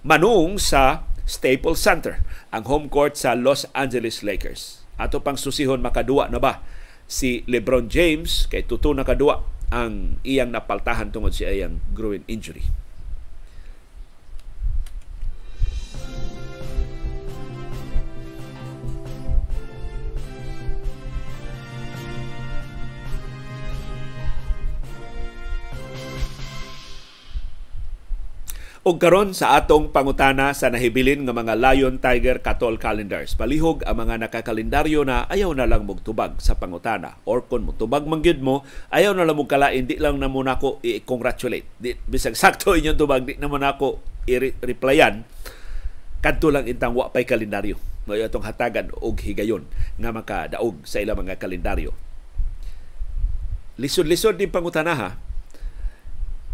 manung 0.00 0.56
sa 0.56 1.04
Staples 1.28 1.80
Center 1.80 2.24
ang 2.48 2.64
home 2.64 2.88
court 2.88 3.20
sa 3.20 3.36
Los 3.36 3.68
Angeles 3.76 4.24
Lakers. 4.24 4.80
Ato 4.94 5.18
pang 5.20 5.34
susihon 5.34 5.82
makaduwa 5.82 6.30
na 6.30 6.38
ba 6.38 6.62
si 7.04 7.44
LeBron 7.48 7.88
James 7.88 8.48
kay 8.48 8.64
tuto 8.64 8.92
na 8.96 9.04
kadua 9.04 9.44
ang 9.72 10.20
iyang 10.22 10.54
napaltahan 10.54 11.10
tungod 11.10 11.34
sa 11.34 11.50
iyang 11.50 11.82
groin 11.96 12.22
injury. 12.30 12.62
Og 28.84 29.00
karon 29.00 29.32
sa 29.32 29.56
atong 29.56 29.96
pangutana 29.96 30.52
sa 30.52 30.68
nahibilin 30.68 31.24
nga 31.24 31.32
mga 31.32 31.56
Lion, 31.56 31.96
Tiger, 31.96 32.44
Katol 32.44 32.76
calendars. 32.76 33.32
Palihog 33.32 33.80
ang 33.80 33.96
mga 33.96 34.28
nakakalendaryo 34.28 35.08
na 35.08 35.24
ayaw 35.24 35.56
na 35.56 35.64
lang 35.64 35.88
mogtubag 35.88 36.36
sa 36.36 36.60
pangutana. 36.60 37.16
Or 37.24 37.48
kung 37.48 37.64
motubag 37.64 38.04
mangyud 38.04 38.44
mo, 38.44 38.60
ayaw 38.92 39.16
na 39.16 39.24
lang 39.24 39.40
mong 39.40 39.48
kalain, 39.48 39.88
di 39.88 39.96
lang 39.96 40.20
na 40.20 40.28
mo 40.28 40.44
nako 40.44 40.84
i-congratulate. 40.84 41.64
Di, 41.80 41.96
bisag 41.96 42.36
sakto 42.36 42.72
inyong 42.76 43.00
tubag, 43.00 43.24
di 43.24 43.40
na 43.40 43.48
mo 43.48 43.56
nako 43.56 44.04
i-replyan. 44.28 45.24
Kadto 46.20 46.52
lang 46.52 46.68
intang 46.68 46.92
wa 46.92 47.08
pay 47.08 47.24
kalendaryo. 47.24 47.80
Ngayon 48.04 48.28
atong 48.28 48.44
hatagan 48.44 48.92
og 49.00 49.16
higayon 49.16 49.64
nga 49.96 50.12
makadaog 50.12 50.84
sa 50.84 51.00
ilang 51.00 51.24
mga 51.24 51.40
kalendaryo. 51.40 51.96
lisod-lisod 53.80 54.36
din 54.36 54.52
pangutanaha, 54.52 55.16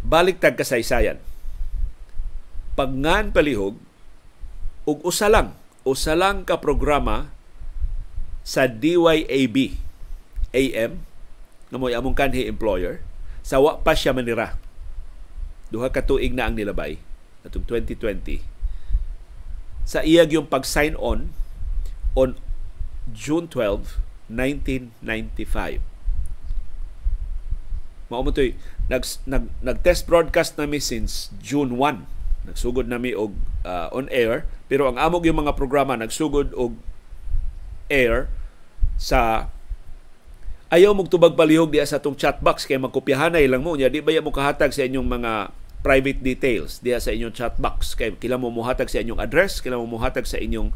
balik 0.07 0.38
tag 0.38 0.55
kasaysayan. 0.55 1.19
Pagngan 2.78 3.35
palihog, 3.35 3.76
ug 4.87 4.98
usa 5.04 5.26
lang, 5.26 5.54
usa 5.83 6.14
ka 6.46 6.56
programa 6.59 7.33
sa 8.46 8.66
DYAB 8.66 9.76
AM 10.50 10.92
nga 11.70 11.78
mo 11.78 11.87
among 11.87 12.18
kanhi 12.18 12.50
employer 12.50 12.98
sa 13.46 13.62
wa 13.62 13.78
pa 13.78 13.94
siya 13.94 14.11
manira. 14.11 14.59
Duha 15.70 15.87
ka 15.94 16.02
tuig 16.02 16.35
na 16.35 16.50
ang 16.50 16.59
nilabay 16.59 16.98
atong 17.46 17.62
2020. 17.62 18.42
Sa 19.87 20.02
iyag 20.02 20.35
yung 20.35 20.50
pag-sign 20.50 20.98
on 20.98 21.30
on 22.18 22.35
June 23.14 23.46
12, 23.46 24.02
1995 24.26 25.90
mao 28.11 28.26
mo 28.26 28.35
nag, 28.35 29.02
nag 29.30 29.44
nag-test 29.62 30.02
broadcast 30.11 30.59
nami 30.59 30.83
since 30.83 31.30
June 31.38 31.78
1 31.78 32.19
nagsugod 32.46 32.88
nami 32.88 33.12
og 33.12 33.37
uh, 33.66 33.88
on 33.92 34.09
air. 34.12 34.48
Pero 34.70 34.88
ang 34.88 34.96
amog 34.96 35.26
yung 35.26 35.44
mga 35.44 35.57
programa 35.57 35.98
nagsugod 35.98 36.55
og 36.57 36.76
air 37.90 38.31
sa 39.00 39.50
ayaw 40.70 40.94
mong 40.94 41.11
tubag 41.11 41.35
palihog 41.35 41.74
diya 41.74 41.85
sa 41.85 41.98
atong 41.98 42.14
chat 42.14 42.38
box 42.38 42.64
kay 42.64 42.79
magkopyahanay 42.79 43.44
lang 43.50 43.66
mo. 43.66 43.74
Nya 43.74 43.90
di 43.90 44.00
ba 44.00 44.14
mo 44.22 44.31
kahatag 44.31 44.70
sa 44.70 44.87
inyong 44.87 45.09
mga 45.09 45.33
private 45.81 46.20
details 46.22 46.79
diya 46.85 47.03
sa 47.03 47.11
inyong 47.11 47.35
chat 47.35 47.55
box? 47.59 47.98
Kay 47.98 48.14
kila 48.16 48.38
mo 48.38 48.48
muhatag 48.55 48.87
sa 48.87 49.03
inyong 49.03 49.18
address 49.18 49.59
kila 49.59 49.76
mo 49.76 49.90
muhatag 49.90 50.24
sa 50.24 50.38
inyong 50.38 50.70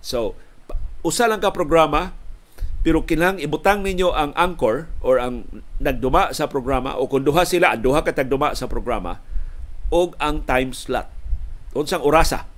So, 0.00 0.32
usa 1.04 1.28
lang 1.28 1.44
ka 1.44 1.52
programa 1.52 2.16
pero 2.80 3.04
kinang 3.04 3.36
ibutang 3.36 3.84
ninyo 3.84 4.16
ang 4.16 4.32
anchor 4.32 4.88
or 5.04 5.20
ang 5.20 5.44
nagduma 5.76 6.32
sa 6.32 6.48
programa 6.48 6.96
o 6.96 7.04
kung 7.12 7.24
duha 7.24 7.44
sila, 7.44 7.76
ang 7.76 7.84
duha 7.84 8.00
ka 8.00 8.16
tagduma 8.16 8.56
sa 8.56 8.64
programa 8.64 9.20
og 9.92 10.16
ang 10.16 10.40
time 10.48 10.72
slot. 10.72 11.08
Unsang 11.76 12.00
orasa 12.00 12.48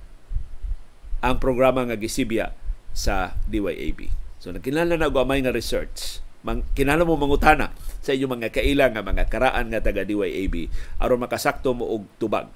ang 1.19 1.43
programa 1.43 1.83
nga 1.83 1.99
gisibya 1.99 2.55
sa 2.95 3.35
DYAB. 3.51 4.07
So 4.39 4.55
nagkinala 4.55 4.95
na 4.95 5.11
gamay 5.11 5.43
nga 5.43 5.51
research. 5.51 6.23
Mang, 6.43 6.67
kinala 6.75 7.07
mo 7.07 7.15
mangutana 7.15 7.71
sa 8.03 8.11
inyong 8.11 8.35
mga 8.39 8.49
kailang 8.51 8.91
nga 8.95 9.03
mga 9.03 9.31
karaan 9.31 9.71
nga 9.71 9.79
taga 9.79 10.03
DYAB 10.03 10.67
aron 10.99 11.23
makasakto 11.23 11.71
mo 11.71 11.87
og 11.87 12.03
tubag 12.19 12.51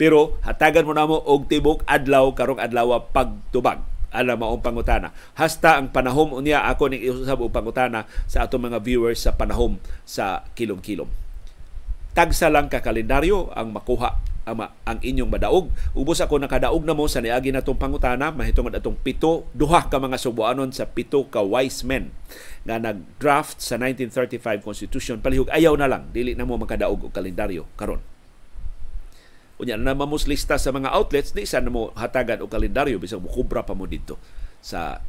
pero 0.00 0.40
hatagan 0.46 0.88
mo 0.88 0.96
namo 0.96 1.20
og 1.20 1.44
tibok 1.44 1.84
adlaw 1.84 2.32
karong 2.32 2.56
adlaw 2.56 2.96
pagtubag 3.12 3.84
ala 4.12 4.36
maong 4.36 4.64
pangutana. 4.64 5.12
Hasta 5.36 5.76
ang 5.76 5.92
panahom 5.92 6.36
unya 6.36 6.64
ako 6.64 6.92
ning 6.92 7.04
iusab 7.04 7.44
og 7.44 7.52
pangutana 7.52 8.08
sa 8.24 8.48
atong 8.48 8.72
mga 8.72 8.80
viewers 8.80 9.24
sa 9.24 9.36
panahom 9.36 9.76
sa 10.08 10.44
kilom-kilom. 10.56 11.08
Tagsa 12.16 12.48
lang 12.50 12.72
ka 12.72 12.82
kalendaryo 12.82 13.52
ang 13.54 13.70
makuha 13.70 14.18
ang, 14.48 14.64
ang 14.88 14.98
inyong 15.04 15.28
madaog. 15.28 15.68
Ubos 15.92 16.24
ako 16.24 16.40
nakadaog 16.40 16.80
na 16.88 16.96
mo 16.96 17.04
sa 17.04 17.20
niagi 17.20 17.52
natong 17.52 17.76
pangutana 17.76 18.32
mahitungod 18.32 18.72
atong 18.72 18.96
pito 18.96 19.44
duha 19.52 19.92
ka 19.92 20.00
mga 20.00 20.16
subuanon 20.16 20.72
sa 20.72 20.88
pito 20.88 21.28
ka 21.28 21.44
wise 21.44 21.84
men 21.84 22.08
nga 22.64 22.80
nag-draft 22.80 23.60
sa 23.60 23.76
1935 23.76 24.64
Constitution 24.64 25.20
palihog 25.20 25.52
ayaw 25.52 25.76
na 25.76 25.88
lang 25.88 26.08
dili 26.16 26.32
na 26.32 26.48
mo 26.48 26.56
makadaog 26.56 27.08
og 27.08 27.12
kalendaryo 27.12 27.68
karon 27.76 28.00
unya 29.58 29.74
na 29.74 29.94
mamuslista 29.94 30.54
sa 30.56 30.70
mga 30.70 30.94
outlets 30.94 31.34
di 31.34 31.42
sa 31.42 31.58
mo 31.66 31.90
hatagan 31.98 32.42
og 32.42 32.50
kalendaryo 32.50 33.02
bisag 33.02 33.22
mo 33.22 33.30
kubra 33.30 33.66
pa 33.66 33.74
mo 33.74 33.90
dito 33.90 34.18
sa 34.62 35.02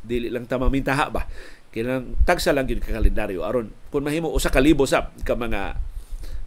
dili 0.00 0.30
lang 0.30 0.46
ta 0.46 0.56
mamintaha 0.56 1.06
ba 1.10 1.26
kinang 1.70 2.18
tagsa 2.26 2.54
lang 2.54 2.66
gyud 2.66 2.82
ka 2.82 2.94
kalendaryo 2.94 3.42
aron 3.42 3.70
kun 3.90 4.06
mahimo 4.06 4.30
usa 4.30 4.50
ka 4.50 4.62
libo 4.62 4.86
sa 4.86 5.10
ka 5.26 5.34
mga 5.34 5.78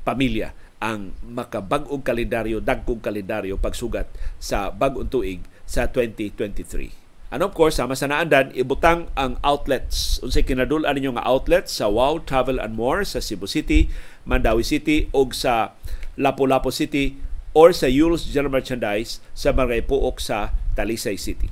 pamilya 0.04 0.52
ang 0.84 1.16
makabag-og 1.24 2.04
kalendaryo, 2.04 2.60
dagkog 2.60 3.00
kalendaryo 3.00 3.56
pagsugat 3.56 4.12
sa 4.36 4.68
bag-ong 4.68 5.08
tuig 5.08 5.40
sa 5.64 5.88
2023. 5.88 6.92
And 7.34 7.42
of 7.42 7.56
course, 7.56 7.80
sama 7.80 7.98
sa 7.98 8.12
naandan, 8.12 8.54
ibutang 8.54 9.10
ang 9.18 9.42
outlets. 9.42 10.22
Unsay 10.22 10.46
kinadul-an 10.46 11.00
ninyo 11.00 11.18
nga 11.18 11.26
outlets 11.26 11.82
sa 11.82 11.90
Wow 11.90 12.22
Travel 12.22 12.62
and 12.62 12.78
More 12.78 13.02
sa 13.08 13.24
Cebu 13.24 13.50
City, 13.50 13.90
Mandawi 14.28 14.62
City 14.62 15.10
ug 15.16 15.34
sa 15.34 15.74
Lapu-Lapu 16.20 16.70
City 16.70 17.18
or 17.54 17.70
sa 17.74 17.90
Yulos 17.90 18.26
General 18.30 18.60
Merchandise 18.60 19.22
sa 19.38 19.54
Barangay 19.54 19.86
Puok 19.86 20.18
sa 20.18 20.54
Talisay 20.74 21.18
City. 21.18 21.50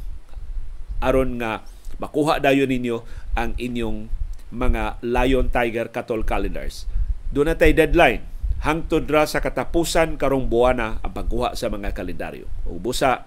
Aron 1.02 1.38
nga 1.42 1.66
makuha 2.02 2.42
dayon 2.42 2.70
ninyo 2.70 3.06
ang 3.38 3.54
inyong 3.58 4.10
mga 4.52 5.00
Lion 5.06 5.48
Tiger 5.48 5.90
Cattle 5.94 6.26
Calendars. 6.26 6.90
Doon 7.32 7.54
na 7.54 7.56
tayo 7.56 7.72
deadline 7.72 8.26
hangtod 8.62 9.10
ra 9.10 9.26
sa 9.26 9.42
katapusan 9.42 10.22
karong 10.22 10.46
buwana 10.46 11.02
ang 11.02 11.14
pagkuha 11.16 11.58
sa 11.58 11.72
mga 11.72 11.96
kalendaryo. 11.96 12.46
Ubusa 12.70 13.26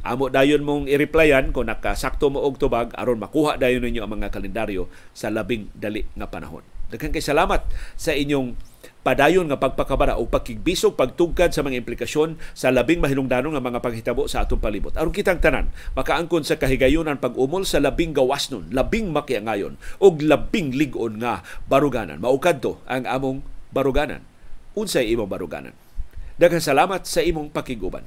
amo 0.00 0.32
dayon 0.32 0.64
mong 0.64 0.88
i-replyan 0.88 1.52
kung 1.52 1.68
nakasakto 1.68 2.32
mo 2.32 2.40
og 2.40 2.56
tubag 2.56 2.94
aron 2.96 3.20
makuha 3.20 3.60
dayon 3.60 3.84
ninyo 3.84 4.00
ang 4.00 4.16
mga 4.16 4.32
kalendaryo 4.32 4.88
sa 5.12 5.28
labing 5.28 5.68
dali 5.74 6.06
nga 6.14 6.30
panahon. 6.30 6.62
Daghang 6.90 7.14
kay 7.14 7.22
salamat 7.22 7.62
sa 7.94 8.10
inyong 8.10 8.58
padayon 9.00 9.48
nga 9.48 9.56
pagpakabara 9.56 10.20
o 10.20 10.28
pagkigbisog 10.28 10.92
pagtugkad 10.92 11.56
sa 11.56 11.64
mga 11.64 11.80
implikasyon 11.80 12.36
sa 12.52 12.68
labing 12.68 13.00
mahinungdanon 13.00 13.56
nga 13.56 13.64
mga 13.64 13.80
paghitabo 13.80 14.28
sa 14.28 14.44
atong 14.44 14.60
palibot. 14.60 14.92
Aron 14.98 15.14
kitang 15.14 15.40
tanan, 15.40 15.72
makaangkon 15.96 16.44
sa 16.44 16.60
kahigayonan 16.60 17.16
pag-umol 17.16 17.64
sa 17.64 17.80
labing 17.80 18.12
gawasnon, 18.12 18.68
labing 18.74 19.08
makiangayon 19.08 19.80
ug 20.02 20.20
labing 20.20 20.76
ligon 20.76 21.22
nga 21.22 21.40
baruganan. 21.70 22.20
Maukad 22.20 22.60
to 22.60 22.76
ang 22.84 23.08
among 23.08 23.40
baruganan. 23.72 24.20
Unsay 24.76 25.08
imong 25.14 25.30
baruganan. 25.30 25.72
Daghang 26.36 26.62
salamat 26.62 27.08
sa 27.08 27.24
imong 27.24 27.48
pakiguban. 27.52 28.04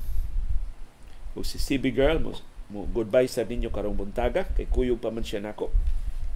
O 1.33 1.41
si 1.41 1.57
CB 1.57 1.93
Girl, 1.93 2.21
mo, 2.21 2.37
mo 2.69 2.85
goodbye 2.85 3.25
sa 3.25 3.41
ninyo 3.41 3.73
karong 3.73 3.97
buntaga 3.97 4.45
kay 4.53 4.69
kuyog 4.69 5.01
pa 5.01 5.09
man 5.09 5.25
siya 5.25 5.41
nako. 5.41 5.73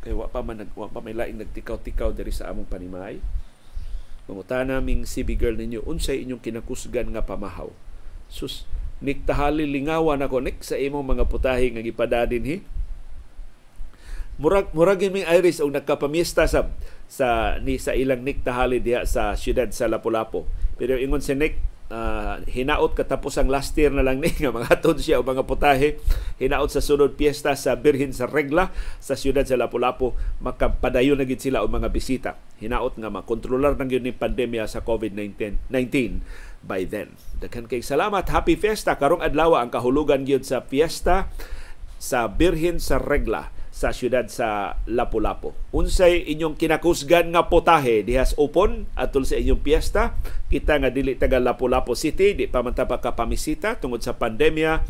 Kay 0.05 0.13
wa 0.13 0.29
pa 0.29 0.45
man 0.45 0.67
wa 0.77 0.88
pa 0.89 1.01
may 1.01 1.17
laing 1.17 1.41
nagtikaw-tikaw 1.41 2.13
diri 2.13 2.29
sa 2.29 2.53
among 2.53 2.69
panimahay 2.69 3.17
Mangutana 4.27 4.83
naming 4.83 5.07
CB 5.07 5.39
girl 5.39 5.55
ninyo, 5.55 5.88
unsay 5.88 6.27
inyong 6.27 6.43
kinakusgan 6.43 7.15
nga 7.15 7.23
pamahaw. 7.23 7.71
Sus, 8.27 8.67
niktahali 8.99 9.63
lingawan 9.63 10.19
ako 10.19 10.43
nik 10.43 10.60
sa 10.60 10.75
imong 10.75 11.15
mga 11.15 11.31
putahe 11.31 11.71
nga 11.71 11.79
gipadadin 11.79 12.43
hi. 12.43 12.57
Murag 14.38 14.69
murag 14.75 14.99
mi 15.10 15.23
Iris 15.23 15.63
og 15.63 15.73
nagkapamiesta 15.73 16.45
sa 16.45 16.69
sa 17.07 17.57
ni 17.63 17.79
sa 17.79 17.95
ilang 17.95 18.21
niktahali 18.21 18.83
diha 18.83 19.07
sa 19.07 19.33
siyudad 19.33 19.71
sa 19.71 19.88
Lapu-Lapu. 19.88 20.43
Pero 20.75 20.99
ingon 20.99 21.23
si 21.23 21.33
Nick, 21.33 21.57
uh, 21.91 22.43
hinaot 22.47 22.93
katapos 22.95 23.39
ang 23.39 23.47
last 23.51 23.76
year 23.80 23.91
na 23.91 24.03
lang 24.03 24.20
ni 24.24 24.32
nga 24.32 24.51
mga 24.51 24.80
ton 24.84 24.99
siya 24.99 25.20
o 25.20 25.24
mga 25.24 25.47
putahe 25.47 25.99
hinaot 26.38 26.70
sa 26.72 26.84
sunod 26.84 27.16
piyesta 27.16 27.55
sa 27.55 27.76
Birhin 27.80 28.11
sa 28.11 28.28
Regla 28.28 28.72
sa 28.99 29.16
siyudad 29.16 29.43
sa 29.47 29.59
Lapu-Lapu. 29.59 30.14
Makapadayon 30.43 31.20
na 31.20 31.26
gid 31.28 31.41
sila 31.41 31.64
og 31.64 31.72
mga 31.72 31.89
bisita. 31.91 32.32
Hinaot 32.61 32.95
nga 32.99 33.09
makontrolar 33.11 33.76
nang 33.76 33.89
gyud 33.89 34.05
ni 34.05 34.14
pandemya 34.14 34.68
sa 34.70 34.84
COVID-19 34.84 35.70
19 35.70 36.66
by 36.66 36.84
then. 36.89 37.16
Daghan 37.38 37.70
kay 37.70 37.82
salamat 37.86 38.28
happy 38.30 38.57
fiesta. 38.57 38.97
Karong 38.97 39.24
adlaw 39.24 39.57
ang 39.57 39.70
kahulugan 39.72 40.26
gyud 40.28 40.43
sa 40.43 40.66
fiesta 40.66 41.32
sa 41.97 42.30
Birhin 42.30 42.78
sa 42.78 43.01
Regla 43.01 43.57
sa 43.78 43.93
siyudad 43.93 44.25
sa 44.25 44.82
Lapu-Lapu. 44.89 45.53
Unsay 45.69 46.25
inyong 46.34 46.57
kinakusgan 46.57 47.30
nga 47.30 47.45
potahe 47.45 48.01
dihas 48.01 48.34
upon 48.34 48.89
atol 48.97 49.21
sa 49.21 49.38
inyong 49.38 49.61
piyesta, 49.61 50.17
kita 50.49 50.82
nga 50.82 50.89
dili 50.89 51.13
taga 51.13 51.38
Lapu-Lapu 51.38 51.93
City, 51.93 52.34
di 52.34 52.49
pa 52.49 52.65
man 52.65 52.73
ta 52.73 52.89
pamisita 52.89 53.78
tungod 53.78 54.01
sa 54.01 54.17
pandemya, 54.17 54.82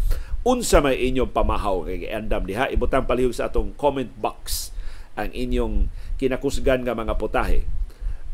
unsa 0.47 0.79
may 0.79 1.03
inyong 1.03 1.35
pamahaw 1.35 1.83
kay 1.83 2.07
andam 2.07 2.47
diha 2.47 2.71
ibutang 2.71 3.03
palihog 3.03 3.35
sa 3.35 3.51
atong 3.51 3.75
comment 3.75 4.07
box 4.15 4.71
ang 5.19 5.35
inyong 5.35 5.91
kinakusgan 6.15 6.88
nga 6.88 6.95
mga 6.95 7.19
potahe. 7.19 7.67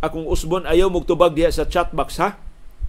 Akong 0.06 0.30
usbon 0.30 0.70
ayaw 0.70 0.93
mugtubag 0.93 1.34
diha 1.34 1.49
sa 1.49 1.66
chat 1.66 1.89
box 1.97 2.22
ha 2.22 2.38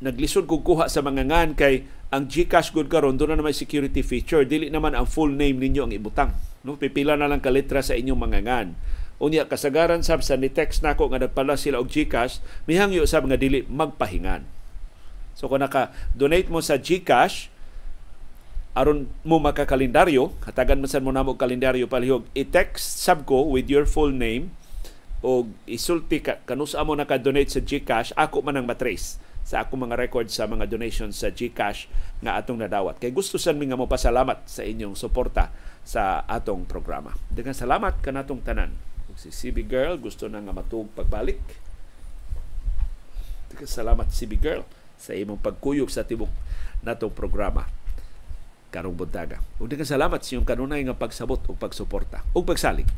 naglisod 0.00 0.44
kog 0.44 0.64
kuha 0.64 0.86
sa 0.92 1.00
mga 1.00 1.24
ngan 1.28 1.50
kay 1.56 1.88
ang 2.12 2.30
GCash 2.30 2.70
good 2.70 2.86
karon 2.86 3.18
doon 3.18 3.34
na 3.34 3.38
naman 3.42 3.56
security 3.56 4.04
feature. 4.04 4.46
Dili 4.46 4.70
naman 4.70 4.94
ang 4.94 5.10
full 5.10 5.34
name 5.34 5.58
ninyo 5.58 5.88
ang 5.88 5.92
ibutang. 5.94 6.30
No 6.62 6.78
pipila 6.78 7.18
na 7.18 7.26
lang 7.26 7.42
ka 7.42 7.50
letra 7.50 7.82
sa 7.82 7.98
inyong 7.98 8.20
mga 8.20 8.40
ngan. 8.46 8.68
Unya 9.16 9.48
kasagaran 9.48 10.04
sab 10.04 10.20
sa 10.20 10.36
ni 10.36 10.52
text 10.52 10.84
nako 10.84 11.08
nga 11.08 11.24
nagpala 11.24 11.56
sila 11.56 11.80
og 11.80 11.88
GCash 11.88 12.44
mihangyo 12.68 13.08
sa 13.08 13.24
mga 13.24 13.40
dili 13.40 13.64
magpahingan. 13.64 14.44
So 15.36 15.48
kung 15.48 15.64
naka 15.64 15.92
donate 16.12 16.52
mo 16.52 16.60
sa 16.60 16.76
GCash 16.76 17.52
aron 18.76 19.08
mo 19.24 19.40
makakalendaryo 19.40 20.36
hatagan 20.44 20.84
man 20.84 20.92
mo 21.00 21.10
namo 21.10 21.32
kalendaryo 21.40 21.88
palihog 21.88 22.28
i-text 22.36 23.00
sab 23.00 23.24
ko 23.24 23.48
with 23.48 23.72
your 23.72 23.88
full 23.88 24.12
name 24.12 24.52
o 25.24 25.48
isulti 25.64 26.20
ka 26.20 26.44
kanus 26.44 26.76
mo 26.76 26.92
naka-donate 26.92 27.48
sa 27.48 27.64
GCash 27.64 28.12
ako 28.20 28.44
man 28.44 28.60
ang 28.60 28.68
matrace 28.68 29.16
sa 29.46 29.62
ako 29.62 29.78
mga 29.78 29.94
record 29.94 30.26
sa 30.26 30.50
mga 30.50 30.66
donations 30.66 31.22
sa 31.22 31.30
GCash 31.30 31.86
nga 32.18 32.34
atong 32.34 32.58
nadawat. 32.58 32.98
Kay 32.98 33.14
gusto 33.14 33.38
san 33.38 33.54
nga 33.62 33.78
mo 33.78 33.86
pasalamat 33.86 34.42
sa 34.42 34.66
inyong 34.66 34.98
suporta 34.98 35.54
sa 35.86 36.26
atong 36.26 36.66
programa. 36.66 37.14
Dengan 37.30 37.54
salamat 37.54 38.02
kanatong 38.02 38.42
tanan. 38.42 38.74
Si 39.14 39.30
CB 39.30 39.70
Girl 39.70 39.94
gusto 40.02 40.26
na 40.26 40.42
nga 40.42 40.50
matug 40.50 40.90
pagbalik. 40.98 41.38
Dengan 43.54 43.70
salamat 43.70 44.10
CB 44.10 44.32
Girl 44.42 44.66
sa 44.98 45.14
imong 45.14 45.38
pagkuyog 45.38 45.94
sa 45.94 46.02
tibok 46.02 46.28
natong 46.82 47.14
programa 47.14 47.70
karong 48.74 48.98
buntaga. 48.98 49.38
Ug 49.62 49.70
dengan 49.70 49.86
salamat 49.86 50.20
sa 50.20 50.36
iyong 50.36 50.44
kanunay 50.44 50.82
nga 50.84 50.98
pagsabot 50.98 51.40
o 51.46 51.54
pagsuporta 51.54 52.26
ug 52.34 52.44
pagsalig. 52.44 52.90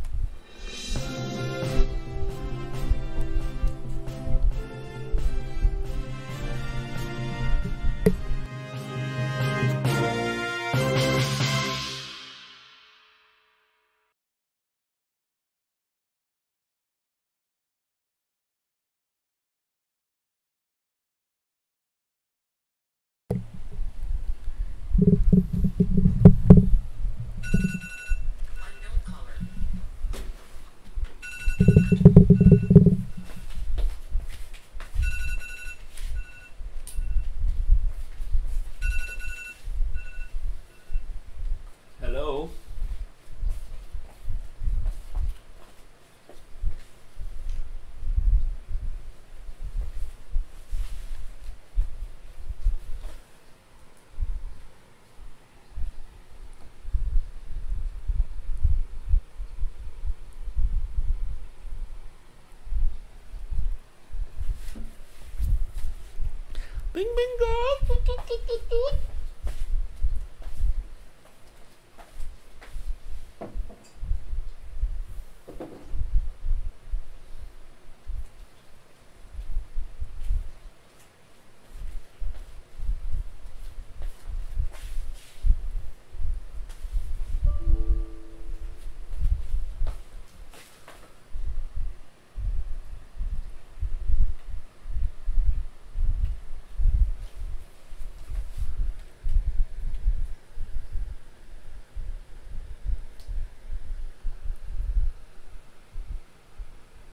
Bing 66.99 67.14
bing 67.14 67.36
girl. 67.38 67.59